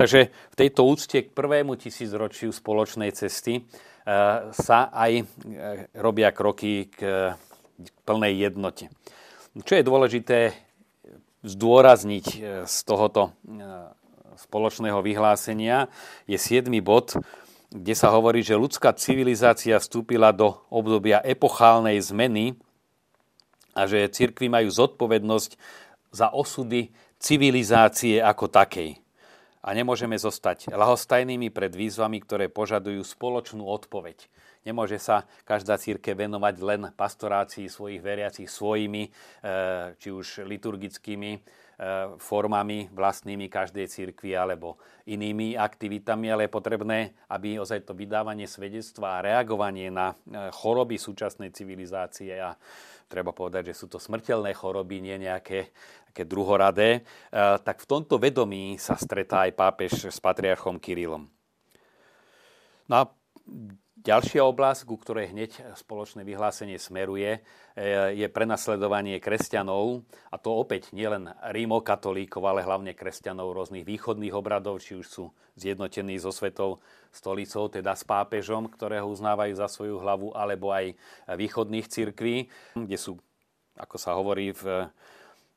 Takže 0.00 0.32
v 0.32 0.56
tejto 0.56 0.88
úcte 0.88 1.28
k 1.28 1.32
prvému 1.36 1.76
tisícročiu 1.76 2.48
spoločnej 2.48 3.12
cesty 3.12 3.68
E, 4.00 4.12
sa 4.56 4.88
aj 4.90 5.12
e, 5.20 5.24
robia 6.00 6.32
kroky 6.32 6.88
k 6.88 6.98
plnej 8.08 8.48
jednote. 8.48 8.88
Čo 9.60 9.76
je 9.76 9.84
dôležité 9.84 10.38
zdôrazniť 11.44 12.26
e, 12.32 12.38
z 12.64 12.76
tohoto 12.88 13.36
spoločného 14.40 15.04
vyhlásenia 15.04 15.92
je 16.24 16.40
7. 16.40 16.64
bod, 16.80 17.12
kde 17.68 17.92
sa 17.92 18.08
hovorí, 18.08 18.40
že 18.40 18.56
ľudská 18.56 18.96
civilizácia 18.96 19.76
vstúpila 19.76 20.32
do 20.32 20.58
obdobia 20.72 21.20
epochálnej 21.20 22.00
zmeny 22.00 22.56
a 23.74 23.86
že 23.86 24.10
cirkvy 24.10 24.50
majú 24.50 24.68
zodpovednosť 24.70 25.50
za 26.10 26.32
osudy 26.34 26.90
civilizácie 27.20 28.18
ako 28.18 28.50
takej 28.50 28.98
a 29.60 29.76
nemôžeme 29.76 30.16
zostať 30.16 30.72
lahostajnými 30.72 31.52
pred 31.52 31.72
výzvami, 31.76 32.24
ktoré 32.24 32.48
požadujú 32.48 33.04
spoločnú 33.04 33.68
odpoveď. 33.68 34.24
Nemôže 34.64 35.00
sa 35.00 35.24
každá 35.48 35.80
círke 35.80 36.12
venovať 36.12 36.54
len 36.60 36.82
pastorácii 36.92 37.68
svojich 37.68 38.00
veriacich 38.00 38.48
svojimi, 38.48 39.08
e, 39.08 39.10
či 39.96 40.12
už 40.12 40.44
liturgickými 40.44 41.32
e, 41.32 41.40
formami 42.20 42.92
vlastnými 42.92 43.48
každej 43.48 43.88
církvy 43.88 44.36
alebo 44.36 44.76
inými 45.08 45.56
aktivitami, 45.56 46.28
ale 46.28 46.44
je 46.48 46.56
potrebné, 46.56 46.98
aby 47.32 47.56
ozaj 47.56 47.88
to 47.88 47.96
vydávanie 47.96 48.44
svedectva 48.44 49.20
a 49.20 49.24
reagovanie 49.24 49.88
na 49.88 50.12
e, 50.12 50.52
choroby 50.52 51.00
súčasnej 51.00 51.56
civilizácie 51.56 52.36
a 52.36 52.52
treba 53.10 53.34
povedať, 53.34 53.74
že 53.74 53.78
sú 53.82 53.90
to 53.90 53.98
smrteľné 53.98 54.54
choroby, 54.54 55.02
nie 55.02 55.18
nejaké 55.18 55.74
také 56.10 56.26
druhoradé, 56.26 57.02
eh, 57.02 57.56
tak 57.62 57.82
v 57.82 57.90
tomto 57.90 58.18
vedomí 58.18 58.78
sa 58.78 58.94
stretá 58.94 59.46
aj 59.46 59.58
pápež 59.58 60.10
s 60.10 60.18
patriarchom 60.22 60.78
Kirilom. 60.78 61.26
No 62.90 62.94
a 62.94 63.02
Ďalšia 64.00 64.40
oblasť, 64.48 64.88
ku 64.88 64.96
ktorej 64.96 65.36
hneď 65.36 65.76
spoločné 65.76 66.24
vyhlásenie 66.24 66.80
smeruje, 66.80 67.36
eh, 67.36 68.16
je 68.16 68.24
prenasledovanie 68.32 69.20
kresťanov, 69.20 70.08
a 70.32 70.40
to 70.40 70.56
opäť 70.56 70.88
nielen 70.96 71.28
rímokatolíkov, 71.52 72.40
ale 72.40 72.64
hlavne 72.64 72.96
kresťanov 72.96 73.52
rôznych 73.52 73.84
východných 73.84 74.32
obradov, 74.32 74.80
či 74.80 74.96
už 74.96 75.04
sú 75.04 75.24
zjednotení 75.60 76.16
so 76.16 76.32
svetou 76.32 76.80
stolicou, 77.12 77.68
teda 77.68 77.92
s 77.92 78.08
pápežom, 78.08 78.72
ktorého 78.72 79.04
uznávajú 79.04 79.52
za 79.52 79.68
svoju 79.68 80.00
hlavu, 80.00 80.32
alebo 80.32 80.72
aj 80.72 80.96
východných 81.36 81.84
cirkví, 81.84 82.48
kde 82.72 82.96
sú, 82.96 83.20
ako 83.76 84.00
sa 84.00 84.16
hovorí 84.16 84.56
v 84.56 84.88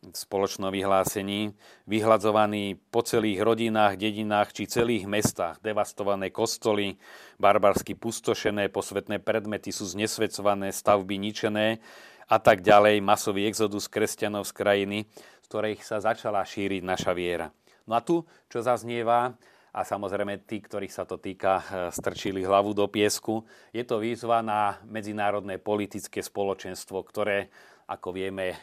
v 0.04 0.12
spoločnom 0.12 0.68
vyhlásení, 0.68 1.56
vyhľadzovaní 1.88 2.76
po 2.92 3.08
celých 3.08 3.40
rodinách, 3.40 3.96
dedinách 3.96 4.52
či 4.52 4.68
celých 4.68 5.08
mestách, 5.08 5.64
devastované 5.64 6.28
kostoly, 6.28 7.00
barbarsky 7.40 7.96
pustošené, 7.96 8.68
posvetné 8.68 9.24
predmety 9.24 9.72
sú 9.72 9.88
znesvedcované, 9.88 10.76
stavby 10.76 11.16
ničené 11.16 11.80
a 12.28 12.38
tak 12.38 12.60
ďalej, 12.60 13.00
masový 13.00 13.48
exodus 13.48 13.88
kresťanov 13.88 14.44
z 14.44 14.52
krajiny, 14.52 15.00
z 15.40 15.46
ktorých 15.48 15.82
sa 15.88 16.04
začala 16.04 16.44
šíriť 16.44 16.84
naša 16.84 17.16
viera. 17.16 17.56
No 17.88 17.96
a 17.96 18.04
tu, 18.04 18.28
čo 18.52 18.60
zaznieva, 18.60 19.40
a 19.74 19.82
samozrejme 19.82 20.46
tí, 20.46 20.62
ktorých 20.62 20.94
sa 20.94 21.02
to 21.02 21.18
týka, 21.18 21.66
strčili 21.90 22.46
hlavu 22.46 22.78
do 22.78 22.86
piesku. 22.86 23.42
Je 23.74 23.82
to 23.82 23.98
výzva 23.98 24.46
na 24.46 24.78
medzinárodné 24.86 25.58
politické 25.58 26.22
spoločenstvo, 26.22 27.02
ktoré, 27.02 27.50
ako 27.90 28.14
vieme, 28.14 28.54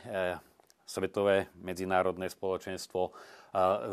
svetové 0.90 1.46
medzinárodné 1.62 2.26
spoločenstvo 2.26 3.14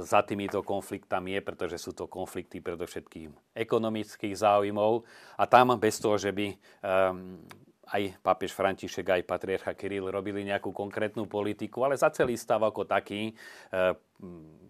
za 0.01 0.21
týmito 0.21 0.61
konfliktami 0.61 1.37
je, 1.37 1.41
pretože 1.41 1.77
sú 1.81 1.93
to 1.93 2.09
konflikty 2.09 2.61
predovšetkým 2.61 3.57
ekonomických 3.57 4.33
záujmov 4.37 5.05
a 5.37 5.43
tam 5.45 5.77
bez 5.77 5.97
toho, 5.97 6.17
že 6.17 6.29
by 6.33 6.47
ehm, 6.53 7.41
aj 7.87 8.21
pápež 8.21 8.53
František, 8.53 9.07
aj 9.07 9.29
patriarcha 9.29 9.73
Kiril 9.73 10.11
robili 10.11 10.45
nejakú 10.45 10.69
konkrétnu 10.69 11.25
politiku, 11.25 11.87
ale 11.87 11.97
za 11.97 12.13
celý 12.13 12.37
stav 12.37 12.61
ako 12.61 12.85
taký 12.85 13.33
ehm, 13.73 13.97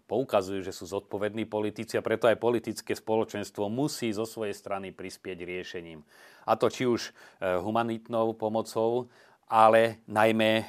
poukazujú, 0.07 0.63
že 0.63 0.71
sú 0.71 0.87
zodpovední 0.87 1.43
politici 1.51 1.99
a 1.99 2.05
preto 2.05 2.31
aj 2.31 2.39
politické 2.39 2.95
spoločenstvo 2.95 3.67
musí 3.67 4.15
zo 4.15 4.23
svojej 4.23 4.55
strany 4.55 4.95
prispieť 4.95 5.43
riešením. 5.43 5.99
A 6.47 6.55
to 6.55 6.71
či 6.71 6.87
už 6.87 7.11
ehm, 7.11 7.59
humanitnou 7.59 8.39
pomocou, 8.39 9.11
ale 9.47 10.03
najmä 10.11 10.51
e, 10.59 10.63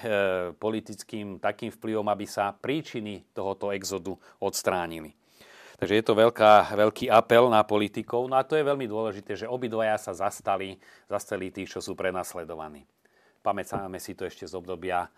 politickým 0.55 1.43
takým 1.43 1.75
vplyvom, 1.75 2.07
aby 2.07 2.27
sa 2.31 2.55
príčiny 2.55 3.27
tohoto 3.35 3.75
exodu 3.75 4.15
odstránili. 4.39 5.11
Takže 5.79 5.95
je 5.95 6.05
to 6.07 6.15
veľká, 6.19 6.75
veľký 6.75 7.07
apel 7.07 7.47
na 7.51 7.63
politikov. 7.63 8.27
No 8.27 8.35
a 8.35 8.43
to 8.43 8.59
je 8.59 8.67
veľmi 8.67 8.87
dôležité, 8.91 9.39
že 9.39 9.51
obidvaja 9.51 9.95
sa 9.99 10.11
zastali, 10.11 10.79
zastali 11.07 11.55
tých, 11.55 11.79
čo 11.79 11.81
sú 11.83 11.95
prenasledovaní. 11.95 12.83
Pamätáme 13.39 14.03
si 14.03 14.19
to 14.19 14.27
ešte 14.27 14.47
z 14.47 14.59
obdobia 14.59 15.07
e, 15.07 15.09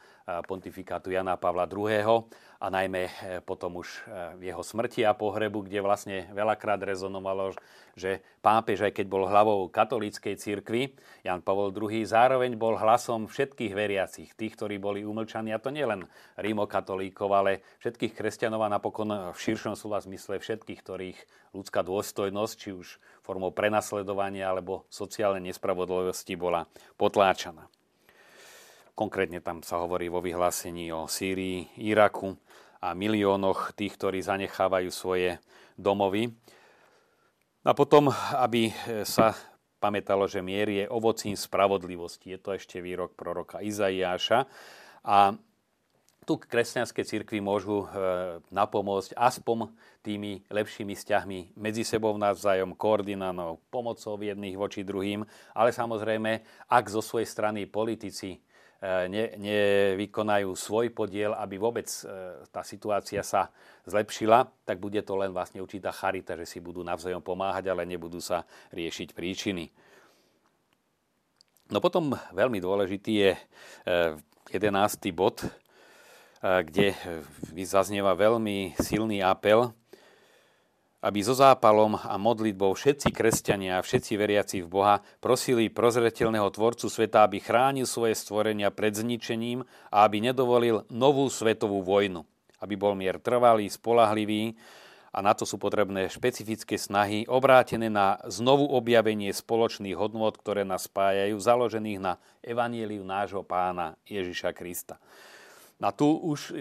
pontifikátu 0.45 1.13
Jana 1.13 1.41
Pavla 1.41 1.65
II. 1.65 2.29
A 2.61 2.69
najmä 2.69 3.09
e, 3.09 3.13
potom 3.41 3.81
už 3.81 3.89
e, 3.89 3.99
v 4.37 4.53
jeho 4.53 4.61
smrti 4.61 5.01
a 5.09 5.17
pohrebu, 5.17 5.65
kde 5.65 5.81
vlastne 5.81 6.29
veľakrát 6.37 6.77
rezonovalo, 6.85 7.57
že 7.97 8.21
pápež, 8.45 8.85
aj 8.85 9.01
keď 9.01 9.07
bol 9.09 9.25
hlavou 9.25 9.73
katolíckej 9.73 10.37
cirkvi, 10.37 10.93
Jan 11.25 11.41
Pavol 11.41 11.73
II, 11.73 12.05
zároveň 12.05 12.61
bol 12.61 12.77
hlasom 12.77 13.33
všetkých 13.33 13.73
veriacich, 13.73 14.37
tých, 14.37 14.61
ktorí 14.61 14.77
boli 14.77 15.09
umlčaní, 15.09 15.57
a 15.57 15.59
to 15.59 15.73
nielen 15.73 16.05
rímokatolíkov, 16.37 17.29
ale 17.33 17.65
všetkých 17.81 18.13
kresťanov 18.13 18.69
a 18.69 18.73
napokon 18.77 19.33
v 19.33 19.39
širšom 19.41 19.73
slova 19.73 20.05
zmysle 20.05 20.37
všetkých, 20.37 20.81
ktorých 20.85 21.19
ľudská 21.57 21.81
dôstojnosť, 21.81 22.55
či 22.61 22.71
už 22.77 23.01
formou 23.25 23.57
prenasledovania 23.57 24.53
alebo 24.53 24.85
sociálnej 24.93 25.49
nespravodlivosti 25.49 26.37
bola 26.37 26.69
potláčaná. 27.01 27.80
Konkrétne 28.95 29.41
tam 29.41 29.65
sa 29.65 29.81
hovorí 29.81 30.13
vo 30.13 30.21
vyhlásení 30.21 30.93
o 30.93 31.09
Sýrii, 31.09 31.69
Iraku 31.81 32.37
a 32.81 32.93
miliónoch 32.97 33.73
tých, 33.77 33.97
ktorí 33.97 34.25
zanechávajú 34.25 34.91
svoje 34.93 35.41
domovy. 35.77 36.33
A 37.65 37.77
potom, 37.77 38.09
aby 38.41 38.73
sa 39.05 39.37
pamätalo, 39.81 40.29
že 40.29 40.45
mier 40.45 40.69
je 40.69 40.85
ovocím 40.89 41.37
spravodlivosti. 41.37 42.37
Je 42.37 42.39
to 42.39 42.57
ešte 42.57 42.85
výrok 42.85 43.17
proroka 43.17 43.65
Izaiáša. 43.65 44.45
A 45.05 45.35
tu 46.29 46.37
kresťanské 46.37 47.01
cirkvy 47.03 47.41
môžu 47.41 47.89
e, 47.89 47.99
napomôcť 48.53 49.17
aspoň 49.17 49.73
tými 50.05 50.45
lepšími 50.53 50.93
vzťahmi 50.93 51.57
medzi 51.57 51.83
sebou 51.83 52.13
navzájom, 52.21 52.77
koordinánou, 52.77 53.59
pomocou 53.73 54.21
jedných 54.21 54.55
voči 54.55 54.85
druhým, 54.85 55.25
ale 55.57 55.73
samozrejme, 55.73 56.45
ak 56.69 56.85
zo 56.93 57.01
svojej 57.01 57.27
strany 57.27 57.65
politici 57.65 58.37
ne, 58.81 59.37
nevykonajú 59.37 60.57
svoj 60.57 60.89
podiel, 60.97 61.37
aby 61.37 61.61
vôbec 61.61 61.85
e, 61.85 62.05
tá 62.49 62.65
situácia 62.65 63.21
sa 63.21 63.53
zlepšila, 63.85 64.49
tak 64.65 64.81
bude 64.81 65.01
to 65.05 65.21
len 65.21 65.33
vlastne 65.37 65.61
určitá 65.61 65.93
charita, 65.93 66.33
že 66.37 66.49
si 66.49 66.59
budú 66.65 66.81
navzájom 66.81 67.21
pomáhať, 67.21 67.69
ale 67.69 67.85
nebudú 67.85 68.25
sa 68.25 68.49
riešiť 68.73 69.13
príčiny. 69.13 69.69
No 71.71 71.79
potom 71.79 72.17
veľmi 72.35 72.59
dôležitý 72.59 73.13
je 73.15 73.33
11. 73.87 74.59
bod, 75.15 75.39
kde 76.43 76.99
zaznieva 77.63 78.19
veľmi 78.19 78.75
silný 78.83 79.23
apel, 79.23 79.71
aby 81.01 81.25
so 81.25 81.33
zápalom 81.33 81.97
a 81.97 82.21
modlitbou 82.21 82.77
všetci 82.77 83.09
kresťania 83.09 83.81
a 83.81 83.85
všetci 83.85 84.13
veriaci 84.21 84.57
v 84.61 84.69
Boha 84.69 84.97
prosili 85.25 85.73
prozretelného 85.73 86.49
Tvorcu 86.53 86.93
sveta, 86.93 87.25
aby 87.25 87.41
chránil 87.41 87.89
svoje 87.89 88.13
stvorenia 88.13 88.69
pred 88.69 88.93
zničením 88.93 89.65
a 89.89 90.05
aby 90.05 90.21
nedovolil 90.21 90.85
novú 90.93 91.25
svetovú 91.33 91.81
vojnu. 91.81 92.29
Aby 92.61 92.77
bol 92.77 92.93
mier 92.93 93.17
trvalý, 93.17 93.73
spolahlivý 93.73 94.61
a 95.11 95.19
na 95.25 95.35
to 95.35 95.43
sú 95.43 95.59
potrebné 95.59 96.07
špecifické 96.07 96.79
snahy 96.79 97.27
obrátené 97.27 97.91
na 97.91 98.21
znovu 98.31 98.69
objavenie 98.69 99.33
spoločných 99.35 99.99
hodnôt, 99.99 100.37
ktoré 100.37 100.63
nás 100.63 100.87
spájajú, 100.87 101.35
založených 101.35 101.99
na 101.99 102.13
evanieliu 102.45 103.03
nášho 103.03 103.43
pána 103.43 103.99
Ježiša 104.07 104.55
Krista. 104.55 105.03
A 105.81 105.91
tu 105.91 106.13
už 106.13 106.53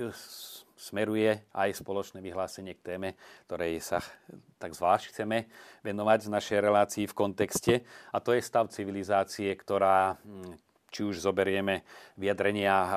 smeruje 0.80 1.44
aj 1.52 1.76
spoločné 1.84 2.24
vyhlásenie 2.24 2.72
k 2.80 2.96
téme, 2.96 3.10
ktorej 3.52 3.84
sa 3.84 4.00
tak 4.64 4.72
zvlášť 4.72 5.12
chceme 5.12 5.52
venovať 5.84 6.20
v 6.26 6.34
našej 6.40 6.60
relácii 6.64 7.06
v 7.12 7.18
kontexte. 7.18 7.74
A 8.16 8.24
to 8.24 8.32
je 8.32 8.40
stav 8.40 8.72
civilizácie, 8.72 9.52
ktorá, 9.60 10.16
hm, 10.24 10.56
či 10.88 11.04
už 11.04 11.20
zoberieme 11.20 11.84
vyjadrenia 12.16 12.76
e, 12.76 12.90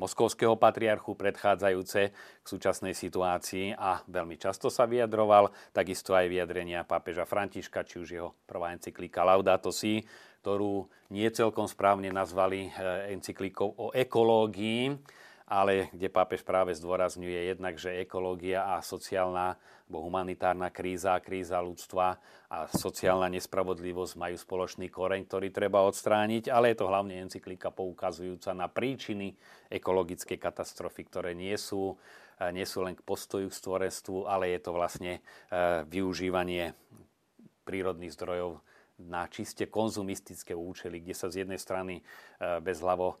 moskovského 0.00 0.56
patriarchu 0.56 1.12
predchádzajúce 1.14 2.00
k 2.14 2.46
súčasnej 2.46 2.96
situácii 2.96 3.76
a 3.76 4.00
veľmi 4.08 4.40
často 4.40 4.72
sa 4.72 4.88
vyjadroval, 4.88 5.52
takisto 5.74 6.16
aj 6.16 6.32
vyjadrenia 6.32 6.88
pápeža 6.88 7.28
Františka, 7.28 7.84
či 7.84 8.00
už 8.00 8.08
jeho 8.08 8.30
prvá 8.48 8.72
encyklika 8.72 9.26
Laudato 9.26 9.74
Si, 9.74 10.02
ktorú 10.40 10.86
nie 11.12 11.28
celkom 11.28 11.68
správne 11.68 12.08
nazvali 12.08 12.68
e, 12.68 12.70
encyklikou 13.12 13.68
o 13.68 13.86
ekológii, 13.92 14.96
ale 15.48 15.88
kde 15.96 16.12
pápež 16.12 16.44
práve 16.44 16.76
zdôrazňuje 16.76 17.56
jednak, 17.56 17.80
že 17.80 18.04
ekológia 18.04 18.76
a 18.76 18.84
sociálna 18.84 19.56
alebo 19.88 20.04
humanitárna 20.04 20.68
kríza, 20.68 21.16
kríza 21.24 21.56
ľudstva 21.64 22.20
a 22.52 22.68
sociálna 22.68 23.32
nespravodlivosť 23.32 24.20
majú 24.20 24.36
spoločný 24.36 24.92
koreň, 24.92 25.24
ktorý 25.24 25.48
treba 25.48 25.80
odstrániť, 25.88 26.52
ale 26.52 26.76
je 26.76 26.84
to 26.84 26.92
hlavne 26.92 27.16
encyklika 27.24 27.72
poukazujúca 27.72 28.52
na 28.52 28.68
príčiny 28.68 29.32
ekologickej 29.72 30.36
katastrofy, 30.36 31.08
ktoré 31.08 31.32
nie 31.32 31.56
sú, 31.56 31.96
eh, 32.36 32.52
nie 32.52 32.68
sú 32.68 32.84
len 32.84 32.92
k 32.92 33.00
postoju 33.00 33.48
k 33.48 33.56
stvorenstvu, 33.56 34.28
ale 34.28 34.52
je 34.52 34.60
to 34.60 34.76
vlastne 34.76 35.12
eh, 35.16 35.88
využívanie 35.88 36.76
prírodných 37.64 38.12
zdrojov 38.12 38.60
na 38.98 39.30
čiste 39.30 39.70
konzumistické 39.70 40.58
účely, 40.58 40.98
kde 40.98 41.14
sa 41.14 41.30
z 41.30 41.46
jednej 41.46 41.58
strany 41.58 41.94
e, 41.98 42.02
bezhlavo 42.58 43.14
e, 43.14 43.16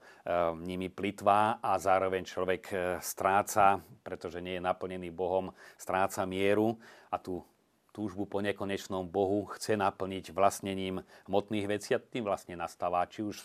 nimi 0.66 0.90
plitvá 0.90 1.62
a 1.62 1.78
zároveň 1.78 2.26
človek 2.26 2.62
e, 2.70 2.76
stráca, 2.98 3.78
pretože 4.02 4.42
nie 4.42 4.58
je 4.58 4.66
naplnený 4.66 5.14
Bohom, 5.14 5.54
stráca 5.78 6.26
mieru 6.26 6.74
a 7.14 7.22
tú 7.22 7.46
túžbu 7.94 8.30
po 8.30 8.38
nekonečnom 8.38 9.10
Bohu 9.10 9.50
chce 9.54 9.74
naplniť 9.74 10.30
vlastnením 10.30 11.02
hmotných 11.26 11.66
vecí 11.66 11.94
a 11.94 12.02
tým 12.02 12.30
vlastne 12.30 12.54
nastáva 12.54 13.02
či 13.10 13.26
už 13.26 13.42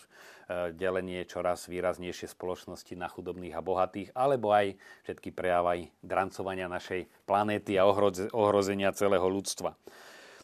delenie 0.78 1.26
čoraz 1.26 1.66
výraznejšie 1.66 2.30
spoločnosti 2.30 2.94
na 2.94 3.10
chudobných 3.10 3.56
a 3.56 3.64
bohatých, 3.64 4.14
alebo 4.14 4.54
aj 4.54 4.78
všetky 5.10 5.34
prejavy 5.34 5.90
drancovania 6.06 6.70
našej 6.70 7.08
planéty 7.26 7.74
a 7.80 7.88
ohrozenia 8.30 8.94
celého 8.94 9.26
ľudstva. 9.26 9.74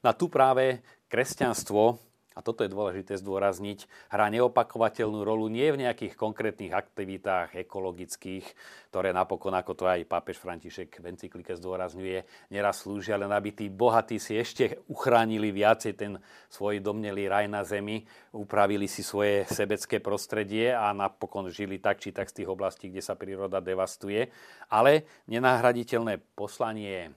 Na 0.03 0.11
tu 0.17 0.27
práve 0.33 0.83
kresťanstvo, 1.11 1.99
a 2.39 2.47
toto 2.47 2.63
je 2.63 2.71
dôležité 2.71 3.19
zdôrazniť, 3.19 3.91
hrá 4.09 4.31
neopakovateľnú 4.31 5.27
rolu 5.27 5.51
nie 5.51 5.67
v 5.75 5.83
nejakých 5.83 6.15
konkrétnych 6.15 6.71
aktivitách 6.71 7.59
ekologických, 7.59 8.47
ktoré 8.89 9.11
napokon, 9.11 9.51
ako 9.51 9.75
to 9.75 9.85
aj 9.91 10.07
pápež 10.07 10.39
František 10.39 11.03
v 11.03 11.11
encyklike 11.11 11.59
zdôrazňuje, 11.59 12.49
neraz 12.55 12.87
slúžia, 12.87 13.19
len 13.19 13.35
aby 13.35 13.51
tí 13.51 13.67
bohatí 13.67 14.23
si 14.23 14.39
ešte 14.39 14.79
uchránili 14.87 15.51
viacej 15.51 15.93
ten 15.99 16.23
svoj 16.47 16.79
domnelý 16.79 17.27
raj 17.27 17.51
na 17.51 17.67
zemi, 17.67 18.07
upravili 18.31 18.87
si 18.87 19.03
svoje 19.03 19.45
sebecké 19.51 19.99
prostredie 19.99 20.71
a 20.71 20.95
napokon 20.95 21.51
žili 21.51 21.83
tak 21.83 21.99
či 21.99 22.15
tak 22.15 22.31
z 22.31 22.41
tých 22.41 22.49
oblastí, 22.49 22.95
kde 22.95 23.03
sa 23.03 23.19
príroda 23.19 23.59
devastuje. 23.59 24.31
Ale 24.71 25.03
nenahraditeľné 25.27 26.23
poslanie 26.39 27.11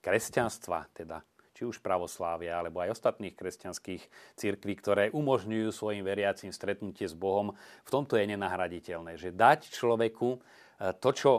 kresťanstva, 0.00 0.90
teda 0.96 1.20
či 1.56 1.64
už 1.64 1.80
pravoslávia, 1.80 2.60
alebo 2.60 2.84
aj 2.84 2.92
ostatných 2.92 3.32
kresťanských 3.32 4.04
cirkví, 4.36 4.76
ktoré 4.76 5.08
umožňujú 5.16 5.72
svojim 5.72 6.04
veriacim 6.04 6.52
stretnutie 6.52 7.08
s 7.08 7.16
Bohom, 7.16 7.56
v 7.88 7.90
tomto 7.90 8.20
je 8.20 8.28
nenahraditeľné, 8.28 9.16
že 9.16 9.32
dať 9.32 9.72
človeku 9.72 10.36
e, 10.36 10.38
to, 11.00 11.10
čo 11.16 11.30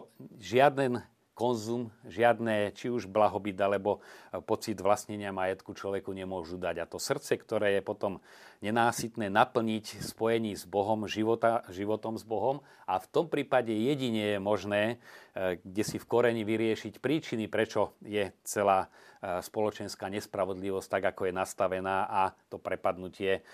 žiaden 0.41 1.06
konzum, 1.38 1.93
žiadne 2.10 2.73
či 2.73 2.89
už 2.89 3.06
blahobyt 3.06 3.54
alebo 3.62 4.02
e, 4.34 4.41
pocit 4.41 4.73
vlastnenia 4.82 5.30
majetku 5.30 5.78
človeku 5.78 6.10
nemôžu 6.10 6.58
dať. 6.58 6.82
A 6.82 6.89
to 6.89 6.97
srdce, 6.97 7.38
ktoré 7.38 7.78
je 7.78 7.86
potom 7.86 8.17
nenásytné, 8.65 9.30
naplniť 9.30 10.02
spojení 10.02 10.58
s 10.58 10.65
Bohom, 10.65 11.06
života, 11.06 11.62
životom 11.69 12.17
s 12.17 12.26
Bohom. 12.26 12.65
A 12.89 12.97
v 12.97 13.06
tom 13.13 13.30
prípade 13.30 13.69
jedine 13.69 14.34
je 14.34 14.39
možné, 14.41 14.97
e, 15.38 15.62
kde 15.62 15.84
si 15.86 16.02
v 16.02 16.10
koreni 16.10 16.41
vyriešiť 16.41 16.97
príčiny, 16.97 17.45
prečo 17.45 17.93
je 18.02 18.34
celá 18.41 18.89
e, 19.21 19.38
spoločenská 19.45 20.10
nespravodlivosť 20.10 20.89
tak, 20.89 21.13
ako 21.13 21.30
je 21.30 21.38
nastavená 21.38 22.10
a 22.10 22.34
to 22.50 22.58
prepadnutie 22.58 23.45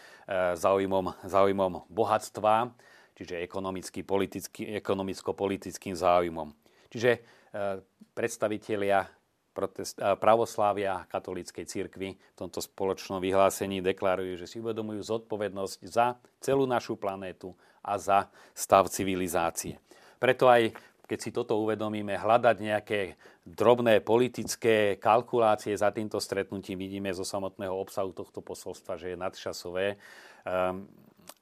záujmom, 0.56 1.28
záujmom 1.28 1.92
bohatstva, 1.92 2.72
čiže 3.20 3.44
ekonomicko-politickým 4.80 5.96
záujmom. 6.00 6.56
Čiže 6.94 7.43
predstavitelia 8.14 9.06
pravoslávia 10.18 11.06
katolíckej 11.06 11.66
cirkvi 11.70 12.18
v 12.18 12.38
tomto 12.38 12.58
spoločnom 12.58 13.22
vyhlásení 13.22 13.86
deklarujú, 13.86 14.42
že 14.42 14.50
si 14.50 14.58
uvedomujú 14.58 15.06
zodpovednosť 15.06 15.80
za 15.86 16.18
celú 16.42 16.66
našu 16.66 16.98
planétu 16.98 17.54
a 17.86 18.02
za 18.02 18.34
stav 18.58 18.90
civilizácie. 18.90 19.78
Preto 20.18 20.50
aj 20.50 20.74
keď 21.04 21.20
si 21.20 21.36
toto 21.36 21.60
uvedomíme, 21.60 22.16
hľadať 22.16 22.58
nejaké 22.64 23.00
drobné 23.44 24.00
politické 24.00 24.96
kalkulácie 24.96 25.76
za 25.76 25.92
týmto 25.92 26.18
stretnutím, 26.18 26.80
vidíme 26.80 27.12
zo 27.12 27.28
samotného 27.28 27.76
obsahu 27.76 28.16
tohto 28.16 28.40
posolstva, 28.40 28.96
že 28.96 29.14
je 29.14 29.18
nadčasové 29.20 29.88
um, 29.94 30.88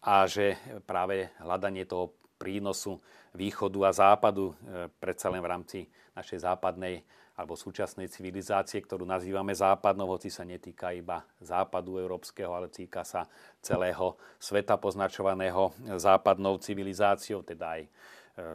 a 0.02 0.26
že 0.26 0.58
práve 0.90 1.30
hľadanie 1.40 1.86
toho 1.86 2.10
prínosu 2.42 2.98
východu 3.38 3.80
a 3.86 3.92
západu, 3.94 4.58
e, 4.66 4.90
predsa 4.98 5.30
len 5.30 5.46
v 5.46 5.52
rámci 5.54 5.80
našej 6.18 6.42
západnej 6.42 7.06
alebo 7.38 7.54
súčasnej 7.54 8.10
civilizácie, 8.12 8.82
ktorú 8.82 9.06
nazývame 9.08 9.54
západnou, 9.56 10.10
hoci 10.10 10.34
sa 10.34 10.46
netýka 10.46 10.92
iba 10.94 11.24
západu 11.42 12.02
európskeho, 12.02 12.52
ale 12.54 12.68
týka 12.68 13.06
sa 13.06 13.26
celého 13.64 14.20
sveta 14.38 14.76
poznačovaného 14.78 15.74
západnou 15.96 16.58
civilizáciou, 16.58 17.46
teda 17.46 17.78
aj 17.78 17.82
e, 17.86 17.90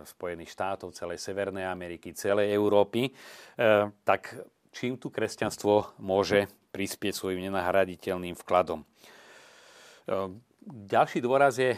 Spojených 0.03 0.51
štátov, 0.51 0.91
celej 0.95 1.23
Severnej 1.23 1.67
Ameriky, 1.67 2.11
celej 2.15 2.51
Európy, 2.51 3.11
e, 3.11 3.13
tak 4.03 4.35
čím 4.75 4.99
tu 4.99 5.09
kresťanstvo 5.09 6.03
môže 6.03 6.51
prispieť 6.75 7.17
svojim 7.17 7.41
nenahraditeľným 7.49 8.37
vkladom. 8.37 8.85
Ďalší 10.67 11.25
dôraz 11.25 11.57
je 11.57 11.73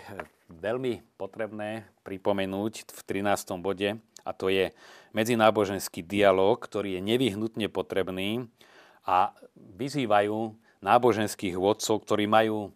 veľmi 0.49 1.05
potrebné 1.21 1.85
pripomenúť 2.03 2.89
v 2.89 3.01
13. 3.05 3.61
bode, 3.61 4.01
a 4.25 4.31
to 4.37 4.53
je 4.53 4.73
medzináboženský 5.17 6.05
dialog, 6.05 6.61
ktorý 6.61 6.99
je 6.99 7.03
nevyhnutne 7.05 7.69
potrebný 7.73 8.49
a 9.09 9.33
vyzývajú 9.57 10.53
náboženských 10.85 11.57
vodcov, 11.57 12.05
ktorí 12.05 12.29
majú 12.29 12.69
e, 12.69 12.71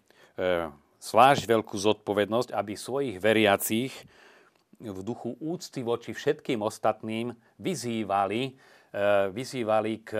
zvlášť 1.00 1.42
veľkú 1.44 1.76
zodpovednosť, 1.76 2.56
aby 2.56 2.72
svojich 2.72 3.16
veriacich 3.20 3.92
v 4.82 4.98
duchu 5.02 5.36
úcty 5.38 5.84
voči 5.86 6.10
všetkým 6.10 6.58
ostatným 6.58 7.30
vyzývali, 7.62 8.58
vyzývali 9.30 9.92
k 10.02 10.10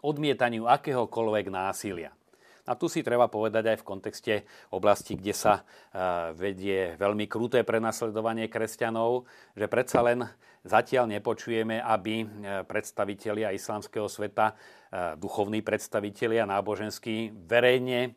odmietaniu 0.00 0.64
akéhokoľvek 0.64 1.46
násilia. 1.52 2.12
A 2.64 2.80
tu 2.80 2.88
si 2.88 3.04
treba 3.04 3.28
povedať 3.28 3.76
aj 3.76 3.78
v 3.84 3.88
kontexte 3.88 4.34
oblasti, 4.72 5.20
kde 5.20 5.36
sa 5.36 5.68
vedie 6.32 6.96
veľmi 6.96 7.28
kruté 7.28 7.60
prenasledovanie 7.60 8.48
kresťanov, 8.48 9.28
že 9.52 9.68
predsa 9.68 10.00
len 10.00 10.24
zatiaľ 10.64 11.12
nepočujeme, 11.12 11.76
aby 11.84 12.24
predstavitelia 12.64 13.52
islamského 13.52 14.08
sveta 14.08 14.56
E, 14.56 14.83
duchovní 15.18 15.58
predstavitelia 15.58 16.46
náboženskí 16.46 17.34
verejne 17.50 18.00
e, 18.04 18.10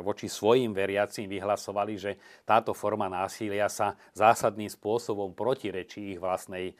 voči 0.00 0.32
svojim 0.32 0.72
veriacim 0.72 1.28
vyhlasovali, 1.28 1.94
že 2.00 2.16
táto 2.48 2.72
forma 2.72 3.04
násilia 3.04 3.68
sa 3.68 4.00
zásadným 4.16 4.72
spôsobom 4.72 5.36
protirečí 5.36 6.16
ich 6.16 6.20
vlastnej, 6.22 6.72
e, 6.72 6.74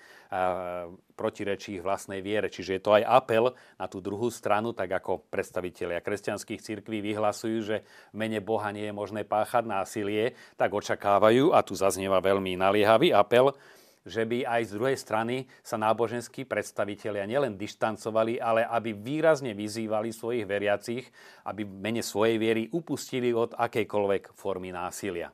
protirečí 1.13 1.77
ich 1.77 1.85
vlastnej 1.85 2.25
viere. 2.25 2.49
Čiže 2.49 2.81
je 2.81 2.83
to 2.83 2.97
aj 2.97 3.05
apel 3.05 3.53
na 3.77 3.87
tú 3.93 4.01
druhú 4.01 4.33
stranu, 4.33 4.73
tak 4.73 4.89
ako 4.89 5.29
predstavitelia 5.29 6.01
kresťanských 6.01 6.65
cirkví 6.65 7.05
vyhlasujú, 7.05 7.59
že 7.61 7.77
v 8.13 8.17
mene 8.17 8.41
Boha 8.41 8.73
nie 8.73 8.89
je 8.89 8.97
možné 8.97 9.29
páchať 9.29 9.69
násilie, 9.69 10.33
tak 10.57 10.73
očakávajú, 10.73 11.53
a 11.53 11.61
tu 11.61 11.77
zaznieva 11.77 12.25
veľmi 12.25 12.57
naliehavý 12.57 13.13
apel, 13.13 13.53
že 14.03 14.27
by 14.27 14.47
aj 14.47 14.63
z 14.69 14.75
druhej 14.79 14.99
strany 14.99 15.37
sa 15.63 15.79
náboženskí 15.79 16.47
predstavitelia 16.47 17.27
nielen 17.27 17.59
dištancovali, 17.59 18.39
ale 18.39 18.67
aby 18.67 18.95
výrazne 18.95 19.55
vyzývali 19.55 20.11
svojich 20.11 20.47
veriacich, 20.47 21.05
aby 21.47 21.67
mene 21.67 22.03
svojej 22.03 22.37
viery 22.39 22.63
upustili 22.71 23.31
od 23.31 23.55
akejkoľvek 23.55 24.35
formy 24.35 24.75
násilia. 24.75 25.31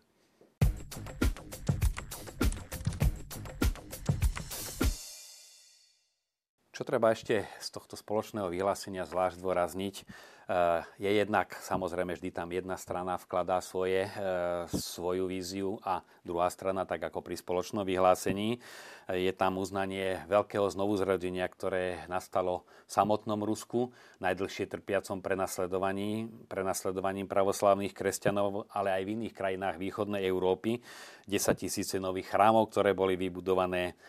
Čo 6.79 6.87
treba 6.87 7.11
ešte 7.11 7.43
z 7.59 7.69
tohto 7.75 7.99
spoločného 7.99 8.55
vyhlásenia 8.55 9.03
zvlášť 9.03 9.43
dôrazniť, 9.43 10.07
Eh, 10.49 10.81
je 10.97 11.12
jednak, 11.12 11.53
samozrejme, 11.61 12.17
vždy 12.17 12.33
tam 12.33 12.49
jedna 12.49 12.81
strana 12.81 13.21
vkladá 13.21 13.61
svoje, 13.61 14.09
eh, 14.09 14.64
svoju 14.73 15.29
víziu 15.29 15.77
a 15.85 16.01
druhá 16.25 16.49
strana, 16.49 16.88
tak 16.88 17.05
ako 17.05 17.21
pri 17.21 17.37
spoločnom 17.37 17.85
vyhlásení, 17.85 18.57
eh, 18.57 19.29
je 19.29 19.33
tam 19.37 19.61
uznanie 19.61 20.25
veľkého 20.25 20.64
znovuzrodenia, 20.73 21.45
ktoré 21.53 22.09
nastalo 22.09 22.64
v 22.88 22.91
samotnom 22.97 23.45
Rusku, 23.45 23.93
najdlhšie 24.25 24.73
trpiacom 24.73 25.21
prenasledovaní, 25.21 26.33
prenasledovaním 26.49 27.29
pravoslávnych 27.29 27.93
kresťanov, 27.93 28.73
ale 28.73 28.97
aj 28.97 29.03
v 29.05 29.12
iných 29.21 29.37
krajinách 29.37 29.77
východnej 29.77 30.25
Európy. 30.25 30.81
10 31.29 31.61
tisíce 31.61 32.01
nových 32.01 32.33
chrámov, 32.33 32.73
ktoré 32.73 32.97
boli 32.97 33.21
vybudované 33.21 34.01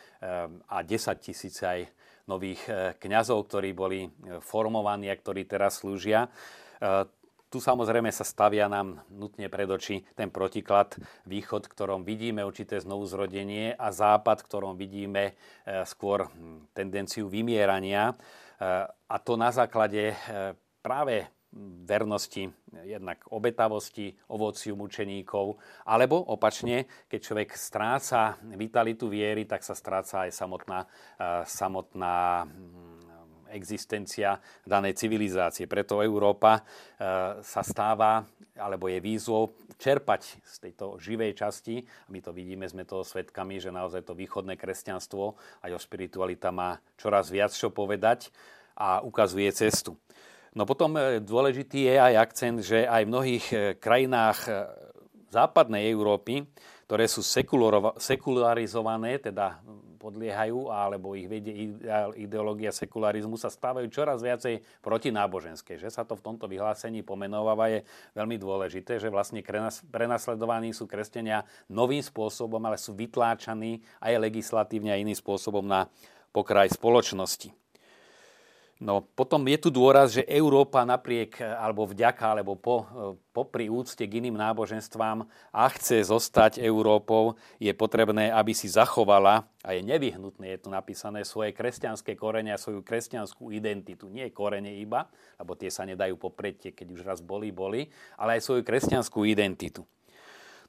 a 0.72 0.80
10 0.88 1.20
tisíce 1.20 1.68
aj 1.68 1.84
nových 2.30 2.62
e, 2.70 2.94
kňazov, 3.02 3.50
ktorí 3.50 3.74
boli 3.74 4.06
e, 4.06 4.10
formovaní 4.38 5.10
a 5.10 5.18
ktorí 5.18 5.50
teraz 5.50 5.82
slúžia. 5.82 6.30
E, 6.78 7.10
tu 7.50 7.58
samozrejme 7.58 8.14
sa 8.14 8.22
stavia 8.22 8.70
nám 8.70 9.02
nutne 9.10 9.50
pred 9.50 9.66
oči 9.66 10.06
ten 10.14 10.30
protiklad 10.30 11.02
východ, 11.26 11.66
v 11.66 11.74
ktorom 11.74 12.06
vidíme 12.06 12.46
určité 12.46 12.78
znovuzrodenie 12.78 13.74
a 13.74 13.90
západ, 13.90 14.46
v 14.46 14.48
ktorom 14.54 14.74
vidíme 14.78 15.34
skôr 15.90 16.30
hm, 16.30 16.70
tendenciu 16.78 17.26
vymierania. 17.26 18.14
A 19.10 19.16
to 19.26 19.34
na 19.34 19.50
základe 19.50 20.14
práve 20.86 21.26
vernosti, 21.86 22.46
jednak 22.86 23.26
obetavosti, 23.34 24.14
ovociu 24.30 24.78
mučeníkov, 24.78 25.58
alebo 25.86 26.22
opačne, 26.22 26.86
keď 27.10 27.20
človek 27.20 27.50
stráca 27.58 28.38
vitalitu 28.54 29.10
viery, 29.10 29.50
tak 29.50 29.66
sa 29.66 29.74
stráca 29.74 30.30
aj 30.30 30.32
samotná, 30.34 30.80
eh, 30.86 31.42
samotná 31.50 32.46
hm, 32.46 33.50
existencia 33.50 34.38
danej 34.62 34.94
civilizácie. 35.02 35.66
Preto 35.66 36.06
Európa 36.06 36.62
eh, 36.62 37.42
sa 37.42 37.62
stáva, 37.66 38.22
alebo 38.54 38.86
je 38.86 39.02
výzvou 39.02 39.50
čerpať 39.82 40.22
z 40.46 40.56
tejto 40.70 41.02
živej 41.02 41.34
časti. 41.34 41.82
My 42.14 42.22
to 42.22 42.30
vidíme, 42.30 42.70
sme 42.70 42.86
toho 42.86 43.02
svetkami, 43.02 43.58
že 43.58 43.74
naozaj 43.74 44.06
to 44.06 44.14
východné 44.14 44.54
kresťanstvo 44.54 45.34
aj 45.66 45.72
o 45.74 45.80
spiritualita 45.82 46.54
má 46.54 46.78
čoraz 46.94 47.34
viac 47.34 47.50
čo 47.50 47.74
povedať 47.74 48.30
a 48.78 49.02
ukazuje 49.02 49.50
cestu. 49.50 49.98
No 50.58 50.66
potom 50.66 50.98
e, 50.98 51.22
dôležitý 51.22 51.86
je 51.86 51.96
aj 52.00 52.14
akcent, 52.18 52.58
že 52.66 52.90
aj 52.90 53.06
v 53.06 53.12
mnohých 53.12 53.46
e, 53.54 53.58
krajinách 53.78 54.40
e, 54.50 54.52
západnej 55.30 55.86
Európy, 55.94 56.50
ktoré 56.90 57.06
sú 57.06 57.22
sekularizované, 57.22 59.22
teda 59.22 59.62
podliehajú, 60.00 60.72
alebo 60.72 61.14
ich 61.14 61.28
vedie 61.28 61.76
ideológia 62.18 62.72
sekularizmu, 62.72 63.36
sa 63.36 63.52
stávajú 63.52 63.92
čoraz 63.92 64.24
viacej 64.24 64.64
protináboženské. 64.80 65.76
Že 65.76 65.90
sa 65.92 66.08
to 66.08 66.16
v 66.16 66.24
tomto 66.24 66.48
vyhlásení 66.48 67.04
pomenováva 67.04 67.68
je 67.70 67.84
veľmi 68.16 68.40
dôležité, 68.40 68.98
že 68.98 69.12
vlastne 69.12 69.44
prenasledovaní 69.92 70.72
sú 70.72 70.88
kresťania 70.88 71.44
novým 71.68 72.02
spôsobom, 72.02 72.64
ale 72.64 72.80
sú 72.80 72.96
vytláčaní 72.96 73.84
aj 74.00 74.18
legislatívne 74.18 74.96
a 74.96 74.98
iným 74.98 75.20
spôsobom 75.20 75.68
na 75.68 75.92
pokraj 76.32 76.72
spoločnosti. 76.72 77.59
No 78.80 79.04
potom 79.04 79.44
je 79.44 79.60
tu 79.60 79.70
dôraz, 79.76 80.16
že 80.16 80.24
Európa 80.24 80.88
napriek, 80.88 81.44
alebo 81.44 81.84
vďaka, 81.84 82.32
alebo 82.32 82.56
po, 82.56 82.88
popri 83.36 83.68
úcte 83.68 84.08
k 84.08 84.24
iným 84.24 84.40
náboženstvám 84.40 85.28
a 85.52 85.68
chce 85.76 86.08
zostať 86.08 86.64
Európou, 86.64 87.36
je 87.60 87.76
potrebné, 87.76 88.32
aby 88.32 88.56
si 88.56 88.72
zachovala, 88.72 89.44
a 89.68 89.76
je 89.76 89.84
nevyhnutné, 89.84 90.56
je 90.56 90.60
tu 90.64 90.72
napísané, 90.72 91.28
svoje 91.28 91.52
kresťanské 91.52 92.16
korene 92.16 92.56
a 92.56 92.62
svoju 92.62 92.80
kresťanskú 92.80 93.52
identitu. 93.52 94.08
Nie 94.08 94.32
korene 94.32 94.80
iba, 94.80 95.12
lebo 95.36 95.60
tie 95.60 95.68
sa 95.68 95.84
nedajú 95.84 96.16
poprieť, 96.16 96.72
keď 96.72 96.88
už 96.96 97.02
raz 97.04 97.20
boli, 97.20 97.52
boli, 97.52 97.92
ale 98.16 98.40
aj 98.40 98.48
svoju 98.48 98.64
kresťanskú 98.64 99.28
identitu. 99.28 99.84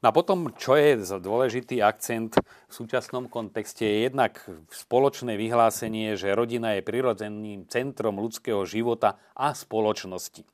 No 0.00 0.08
a 0.08 0.16
potom, 0.16 0.48
čo 0.56 0.80
je 0.80 0.96
dôležitý 1.20 1.84
akcent 1.84 2.32
v 2.40 2.72
súčasnom 2.72 3.28
kontexte, 3.28 3.84
je 3.84 4.08
jednak 4.08 4.40
spoločné 4.72 5.36
vyhlásenie, 5.36 6.16
že 6.16 6.32
rodina 6.32 6.72
je 6.72 6.80
prirodzeným 6.80 7.68
centrom 7.68 8.16
ľudského 8.16 8.64
života 8.64 9.20
a 9.36 9.52
spoločnosti. 9.52 10.48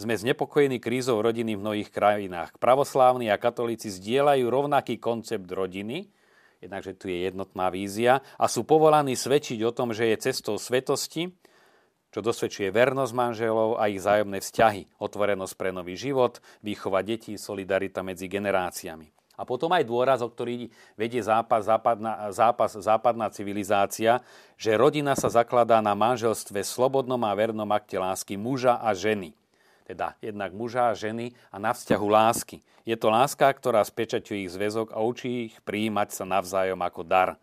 Sme 0.00 0.16
znepokojení 0.16 0.80
krízou 0.80 1.20
rodiny 1.20 1.52
v 1.52 1.60
mnohých 1.60 1.92
krajinách. 1.92 2.56
Pravoslávni 2.56 3.28
a 3.28 3.36
katolíci 3.36 3.92
zdieľajú 3.92 4.48
rovnaký 4.48 4.96
koncept 4.96 5.44
rodiny, 5.52 6.08
jednakže 6.64 6.96
tu 6.96 7.12
je 7.12 7.28
jednotná 7.28 7.68
vízia 7.68 8.24
a 8.40 8.48
sú 8.48 8.64
povolaní 8.64 9.20
svedčiť 9.20 9.60
o 9.68 9.74
tom, 9.76 9.92
že 9.92 10.08
je 10.08 10.32
cestou 10.32 10.56
svetosti, 10.56 11.36
čo 12.12 12.20
dosvedčuje 12.20 12.68
vernosť 12.68 13.12
manželov 13.16 13.80
a 13.80 13.88
ich 13.88 14.04
zájomné 14.04 14.44
vzťahy, 14.44 15.00
otvorenosť 15.00 15.54
pre 15.56 15.72
nový 15.72 15.96
život, 15.96 16.44
výchova 16.60 17.00
detí, 17.00 17.40
solidarita 17.40 18.04
medzi 18.04 18.28
generáciami. 18.28 19.08
A 19.40 19.48
potom 19.48 19.72
aj 19.72 19.88
dôraz, 19.88 20.20
o 20.20 20.28
ktorý 20.28 20.68
vedie 20.92 21.24
zápas, 21.24 21.64
západná, 21.64 22.28
zápas, 22.36 22.76
západná 22.76 23.32
civilizácia, 23.32 24.20
že 24.60 24.76
rodina 24.76 25.16
sa 25.16 25.32
zakladá 25.32 25.80
na 25.80 25.96
manželstve 25.96 26.60
slobodnom 26.60 27.18
a 27.24 27.32
vernom 27.32 27.66
akte 27.72 27.96
lásky 27.96 28.36
muža 28.36 28.76
a 28.76 28.92
ženy. 28.92 29.32
Teda 29.88 30.14
jednak 30.20 30.52
muža 30.52 30.92
a 30.92 30.94
ženy 30.94 31.32
a 31.48 31.56
na 31.56 31.72
vzťahu 31.72 32.06
lásky. 32.06 32.60
Je 32.84 32.94
to 32.94 33.08
láska, 33.08 33.48
ktorá 33.48 33.80
spečaťuje 33.82 34.46
ich 34.46 34.52
zväzok 34.52 34.92
a 34.92 35.00
učí 35.00 35.50
ich 35.50 35.56
prijímať 35.64 36.12
sa 36.12 36.24
navzájom 36.28 36.78
ako 36.78 37.02
dar 37.02 37.40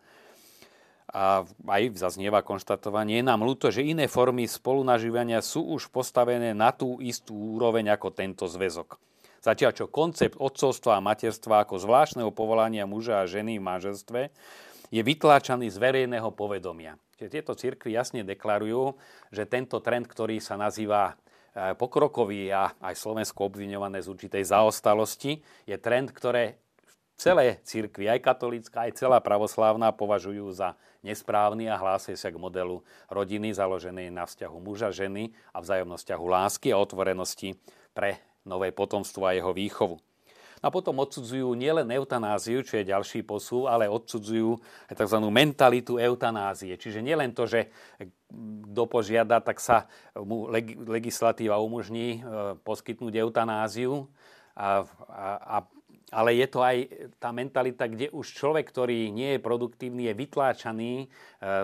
a 1.10 1.42
aj 1.66 1.98
zaznieva 1.98 2.46
konštatovanie, 2.46 3.18
je 3.18 3.26
nám 3.26 3.42
ľúto, 3.42 3.74
že 3.74 3.82
iné 3.82 4.06
formy 4.06 4.46
spolunažívania 4.46 5.42
sú 5.42 5.66
už 5.74 5.90
postavené 5.90 6.54
na 6.54 6.70
tú 6.70 7.02
istú 7.02 7.34
úroveň 7.58 7.90
ako 7.98 8.14
tento 8.14 8.46
zväzok. 8.46 8.96
Zatiaľ 9.40 9.72
čo 9.72 9.86
koncept 9.88 10.36
odcovstva 10.36 11.00
a 11.00 11.04
materstva 11.04 11.64
ako 11.64 11.80
zvláštneho 11.80 12.30
povolania 12.30 12.84
muža 12.84 13.24
a 13.24 13.30
ženy 13.30 13.56
v 13.56 13.66
manželstve 13.66 14.20
je 14.92 15.00
vytláčaný 15.00 15.72
z 15.72 15.80
verejného 15.80 16.30
povedomia. 16.36 17.00
Čiže 17.16 17.32
tieto 17.32 17.52
cirkvy 17.56 17.96
jasne 17.96 18.20
deklarujú, 18.22 18.96
že 19.32 19.48
tento 19.48 19.80
trend, 19.80 20.08
ktorý 20.08 20.40
sa 20.40 20.60
nazýva 20.60 21.12
e, 21.12 21.72
pokrokový 21.76 22.52
a 22.52 22.72
aj 22.80 22.96
Slovensko 22.96 23.48
obviňované 23.48 24.04
z 24.04 24.08
určitej 24.12 24.44
zaostalosti, 24.44 25.40
je 25.64 25.76
trend, 25.80 26.12
ktoré 26.12 26.60
celé 27.20 27.60
cirkvi, 27.68 28.08
aj 28.08 28.24
katolícka, 28.24 28.88
aj 28.88 28.96
celá 28.96 29.20
pravoslávna 29.20 29.92
považujú 29.92 30.48
za 30.56 30.72
nesprávny 31.04 31.68
a 31.68 31.76
hlásia 31.76 32.16
sa 32.16 32.32
k 32.32 32.40
modelu 32.40 32.80
rodiny 33.12 33.52
založenej 33.52 34.08
na 34.08 34.24
vzťahu 34.24 34.56
muža, 34.56 34.88
ženy 34.88 35.36
a 35.52 35.60
vzájomnom 35.60 36.00
vzťahu 36.00 36.24
lásky 36.24 36.72
a 36.72 36.80
otvorenosti 36.80 37.60
pre 37.92 38.16
nové 38.48 38.72
potomstvo 38.72 39.28
a 39.28 39.36
jeho 39.36 39.52
výchovu. 39.52 40.00
A 40.60 40.68
potom 40.68 41.00
odsudzujú 41.00 41.56
nielen 41.56 41.88
eutanáziu, 41.88 42.60
čo 42.60 42.76
je 42.76 42.92
ďalší 42.92 43.24
posú, 43.24 43.64
ale 43.64 43.88
odsudzujú 43.88 44.60
aj 44.92 44.94
tzv. 44.96 45.16
mentalitu 45.32 45.96
eutanázie. 45.96 46.76
Čiže 46.76 47.00
nielen 47.00 47.32
to, 47.32 47.48
že 47.48 47.72
kto 48.68 48.84
požiada, 48.84 49.40
tak 49.40 49.56
sa 49.56 49.88
mu 50.12 50.52
legislatíva 50.84 51.56
umožní 51.64 52.20
e, 52.20 52.60
poskytnúť 52.60 53.24
eutanáziu, 53.24 54.04
a, 54.60 54.84
a, 55.08 55.28
a 55.40 55.56
ale 56.10 56.36
je 56.36 56.46
to 56.50 56.60
aj 56.60 56.76
tá 57.22 57.30
mentalita, 57.30 57.86
kde 57.86 58.10
už 58.10 58.34
človek, 58.34 58.66
ktorý 58.66 59.14
nie 59.14 59.38
je 59.38 59.40
produktívny, 59.40 60.10
je 60.10 60.14
vytláčaný 60.18 60.92
e, 61.02 61.06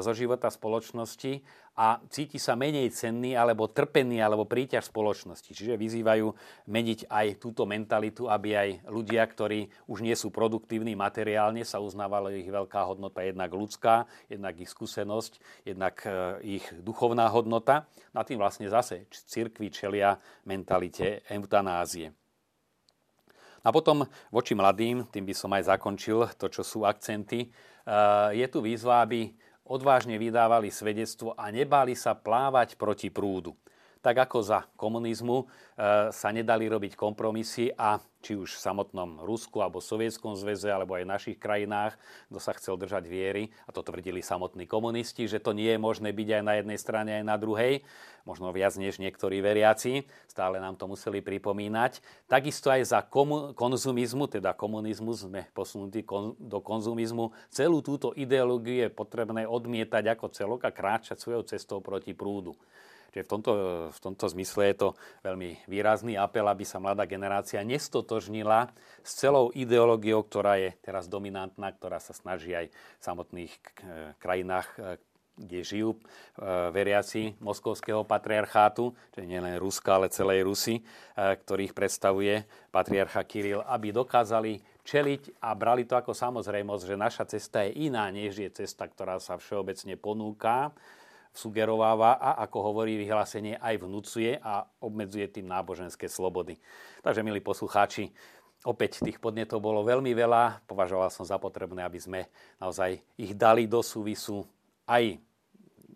zo 0.01 0.13
života 0.15 0.49
spoločnosti 0.49 1.43
a 1.77 2.01
cíti 2.09 2.41
sa 2.41 2.57
menej 2.57 2.89
cenný 2.89 3.37
alebo 3.37 3.69
trpený 3.69 4.25
alebo 4.25 4.49
príťaž 4.49 4.89
spoločnosti. 4.89 5.53
Čiže 5.53 5.77
vyzývajú 5.77 6.33
meniť 6.73 7.13
aj 7.13 7.27
túto 7.37 7.69
mentalitu, 7.69 8.33
aby 8.33 8.57
aj 8.57 8.69
ľudia, 8.89 9.21
ktorí 9.29 9.69
už 9.85 10.01
nie 10.01 10.17
sú 10.17 10.33
produktívni 10.33 10.97
materiálne, 10.97 11.61
sa 11.69 11.83
uznávala 11.85 12.33
ich 12.33 12.49
veľká 12.49 12.81
hodnota, 12.89 13.21
jednak 13.21 13.53
ľudská, 13.53 14.09
jednak 14.33 14.57
ich 14.57 14.73
skúsenosť, 14.73 15.67
jednak 15.69 16.01
e, 16.09 16.11
ich 16.57 16.65
duchovná 16.81 17.29
hodnota. 17.29 17.85
Na 18.17 18.25
tým 18.25 18.41
vlastne 18.41 18.73
zase 18.73 19.05
cirkvi 19.13 19.69
čelia 19.69 20.17
mentalite 20.49 21.21
eutanázie. 21.29 22.26
A 23.67 23.75
potom 23.75 24.07
voči 24.31 24.55
mladým, 24.55 25.11
tým 25.11 25.27
by 25.27 25.35
som 25.35 25.51
aj 25.51 25.75
zakončil 25.75 26.31
to, 26.39 26.47
čo 26.47 26.63
sú 26.63 26.87
akcenty, 26.87 27.43
e, 27.43 27.49
je 28.39 28.47
tu 28.47 28.63
výzva, 28.63 29.03
aby 29.03 29.35
odvážne 29.67 30.15
vydávali 30.15 30.71
svedectvo 30.71 31.35
a 31.35 31.51
nebáli 31.51 31.99
sa 31.99 32.15
plávať 32.15 32.79
proti 32.79 33.11
prúdu. 33.11 33.59
Tak 34.05 34.29
ako 34.29 34.39
za 34.45 34.65
komunizmu 34.79 35.43
e, 35.43 35.45
sa 36.15 36.29
nedali 36.31 36.71
robiť 36.71 36.95
kompromisy 36.95 37.75
a 37.75 37.99
či 38.27 38.35
už 38.35 38.59
v 38.59 38.65
samotnom 38.67 39.23
Rusku 39.23 39.63
alebo 39.63 39.79
Sovietskom 39.79 40.35
zväze 40.35 40.67
alebo 40.67 40.99
aj 40.99 41.07
v 41.07 41.13
našich 41.15 41.39
krajinách, 41.39 41.95
kto 42.27 42.39
sa 42.43 42.59
chcel 42.59 42.75
držať 42.75 43.07
viery, 43.07 43.55
a 43.67 43.71
to 43.71 43.87
tvrdili 43.87 44.19
samotní 44.19 44.67
komunisti, 44.67 45.31
že 45.31 45.39
to 45.39 45.55
nie 45.55 45.71
je 45.71 45.79
možné 45.79 46.11
byť 46.11 46.29
aj 46.39 46.43
na 46.43 46.55
jednej 46.59 46.79
strane, 46.83 47.11
aj 47.23 47.25
na 47.25 47.39
druhej, 47.39 47.87
možno 48.27 48.51
viac 48.51 48.75
než 48.75 48.99
niektorí 48.99 49.39
veriaci, 49.39 50.11
stále 50.27 50.59
nám 50.59 50.75
to 50.75 50.91
museli 50.91 51.23
pripomínať. 51.23 52.03
Takisto 52.27 52.75
aj 52.75 52.83
za 52.83 53.01
komu- 53.07 53.55
konzumizmu, 53.55 54.27
teda 54.27 54.59
komunizmus, 54.59 55.23
sme 55.23 55.47
posunutí 55.55 56.03
kon- 56.03 56.35
do 56.43 56.59
konzumizmu, 56.59 57.31
celú 57.55 57.79
túto 57.79 58.11
ideológiu 58.19 58.83
je 58.83 58.89
potrebné 58.91 59.47
odmietať 59.47 60.19
ako 60.19 60.27
celok 60.35 60.61
a 60.67 60.75
kráčať 60.75 61.23
svojou 61.23 61.47
cestou 61.47 61.79
proti 61.79 62.11
prúdu. 62.11 62.59
Čiže 63.17 63.25
v 63.25 63.33
tomto, 63.33 63.53
v 63.97 64.01
tomto 64.05 64.29
zmysle 64.29 64.63
je 64.69 64.77
to 64.77 64.89
veľmi 65.25 65.65
výrazný 65.73 66.21
apel, 66.21 66.45
aby 66.53 66.69
sa 66.69 66.77
mladá 66.77 67.09
generácia 67.09 67.65
nestotožnila 67.65 68.69
s 69.01 69.17
celou 69.17 69.49
ideológiou, 69.57 70.21
ktorá 70.21 70.61
je 70.61 70.77
teraz 70.85 71.09
dominantná, 71.09 71.73
ktorá 71.73 71.97
sa 71.97 72.13
snaží 72.13 72.53
aj 72.53 72.69
v 72.69 73.01
samotných 73.01 73.53
krajinách, 74.21 74.69
e, 74.77 75.01
kde 75.33 75.65
žijú 75.65 75.97
e, 75.97 75.99
veriaci 76.69 77.41
moskovského 77.41 78.05
patriarchátu, 78.05 78.93
čiže 79.17 79.25
nielen 79.25 79.57
Ruska, 79.65 79.97
ale 79.97 80.13
celej 80.13 80.45
Rusy, 80.45 80.77
e, 80.77 80.83
ktorých 81.17 81.73
predstavuje 81.73 82.45
patriarcha 82.69 83.25
Kiril, 83.25 83.65
aby 83.65 83.97
dokázali 83.97 84.61
čeliť 84.85 85.41
a 85.41 85.57
brali 85.57 85.89
to 85.89 85.97
ako 85.97 86.13
samozrejmosť, 86.13 86.85
že 86.85 87.01
naša 87.01 87.25
cesta 87.33 87.65
je 87.65 87.89
iná, 87.89 88.13
než 88.13 88.45
je 88.45 88.53
cesta, 88.53 88.85
ktorá 88.85 89.17
sa 89.25 89.41
všeobecne 89.41 89.97
ponúka 89.97 90.77
sugerováva 91.37 92.17
a, 92.17 92.41
ako 92.49 92.73
hovorí 92.73 92.97
vyhlásenie, 92.97 93.61
aj 93.61 93.85
vnúcuje 93.85 94.41
a 94.41 94.65
obmedzuje 94.81 95.29
tým 95.29 95.47
náboženské 95.47 96.09
slobody. 96.09 96.57
Takže, 97.05 97.21
milí 97.21 97.45
poslucháči, 97.45 98.11
opäť 98.65 99.05
tých 99.05 99.21
podnetov 99.21 99.61
bolo 99.61 99.85
veľmi 99.85 100.11
veľa. 100.17 100.65
Považoval 100.65 101.13
som 101.13 101.29
za 101.29 101.37
potrebné, 101.37 101.85
aby 101.85 102.01
sme 102.01 102.21
naozaj 102.59 102.99
ich 103.21 103.37
dali 103.37 103.69
do 103.69 103.85
súvisu 103.85 104.43
aj 104.89 105.21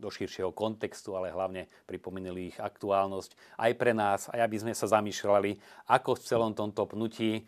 do 0.01 0.09
širšieho 0.09 0.57
kontextu, 0.57 1.13
ale 1.13 1.29
hlavne 1.29 1.69
pripomenuli 1.85 2.57
ich 2.57 2.57
aktuálnosť 2.57 3.61
aj 3.61 3.73
pre 3.77 3.93
nás, 3.93 4.33
aj 4.33 4.41
aby 4.41 4.57
sme 4.57 4.73
sa 4.73 4.89
zamýšľali, 4.89 5.61
ako 5.93 6.17
v 6.17 6.25
celom 6.25 6.53
tomto 6.57 6.89
pnutí 6.89 7.31
e, 7.37 7.43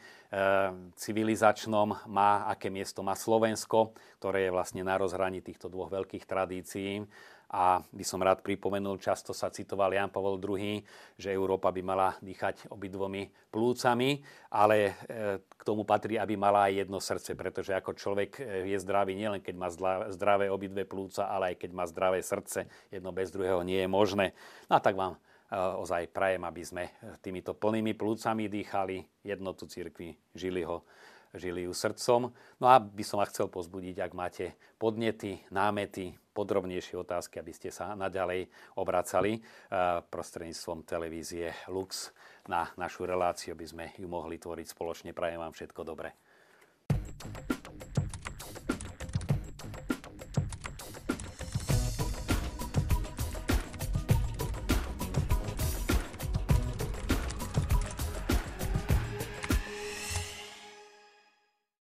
civilizačnom 0.92 2.12
má, 2.12 2.44
aké 2.52 2.68
miesto 2.68 3.00
má 3.00 3.16
Slovensko, 3.16 3.96
ktoré 4.20 4.46
je 4.46 4.55
vlastne 4.55 4.85
na 4.85 5.00
rozhraní 5.00 5.40
týchto 5.40 5.72
dvoch 5.72 5.88
veľkých 5.88 6.28
tradícií 6.28 7.09
a 7.53 7.85
by 7.85 8.01
som 8.01 8.25
rád 8.25 8.41
pripomenul, 8.41 8.97
často 8.97 9.37
sa 9.37 9.53
citoval 9.53 9.93
Jan 9.93 10.09
Pavel 10.09 10.41
II, 10.41 10.81
že 11.21 11.29
Európa 11.29 11.69
by 11.69 11.85
mala 11.85 12.17
dýchať 12.25 12.73
obidvomi 12.73 13.29
plúcami, 13.53 14.25
ale 14.49 14.77
e, 14.88 14.93
k 15.45 15.62
tomu 15.62 15.85
patrí, 15.85 16.17
aby 16.17 16.33
mala 16.33 16.73
aj 16.73 16.88
jedno 16.88 16.97
srdce, 16.97 17.37
pretože 17.37 17.77
ako 17.77 17.93
človek 17.93 18.41
e, 18.41 18.73
je 18.73 18.79
zdravý 18.81 19.12
nielen 19.12 19.45
keď 19.45 19.55
má 19.61 19.69
zdravé 20.09 20.49
obidve 20.49 20.88
plúca, 20.88 21.29
ale 21.29 21.53
aj 21.53 21.57
keď 21.61 21.71
má 21.77 21.85
zdravé 21.85 22.25
srdce. 22.25 22.65
Jedno 22.88 23.12
bez 23.12 23.29
druhého 23.29 23.61
nie 23.61 23.85
je 23.85 23.88
možné. 23.91 24.33
No 24.73 24.77
a 24.77 24.81
tak 24.81 24.97
vám 24.97 25.12
e, 25.12 25.21
ozaj 25.53 26.09
prajem, 26.09 26.49
aby 26.49 26.62
sme 26.65 26.85
týmito 27.21 27.53
plnými 27.53 27.93
plúcami 27.93 28.49
dýchali 28.49 29.29
jednotu 29.29 29.69
cirkvi, 29.69 30.17
žili 30.33 30.65
ho 30.65 30.88
žili 31.35 31.64
ju 31.64 31.73
srdcom. 31.73 32.33
No 32.61 32.66
a 32.68 32.81
by 32.81 33.05
som 33.05 33.21
vás 33.21 33.33
chcel 33.33 33.49
pozbudiť, 33.49 33.97
ak 34.01 34.12
máte 34.12 34.45
podnety, 34.77 35.40
námety, 35.49 36.16
podrobnejšie 36.33 36.97
otázky, 36.97 37.40
aby 37.40 37.53
ste 37.53 37.68
sa 37.68 37.92
naďalej 37.92 38.49
obracali 38.81 39.38
eh, 39.38 40.01
prostredníctvom 40.09 40.85
televízie 40.88 41.53
Lux 41.68 42.12
na 42.49 42.66
našu 42.81 43.05
reláciu, 43.05 43.53
aby 43.55 43.66
sme 43.68 43.85
ju 44.01 44.09
mohli 44.09 44.40
tvoriť 44.40 44.66
spoločne. 44.73 45.11
Prajem 45.14 45.40
vám 45.40 45.53
všetko 45.53 45.85
dobré. 45.85 46.16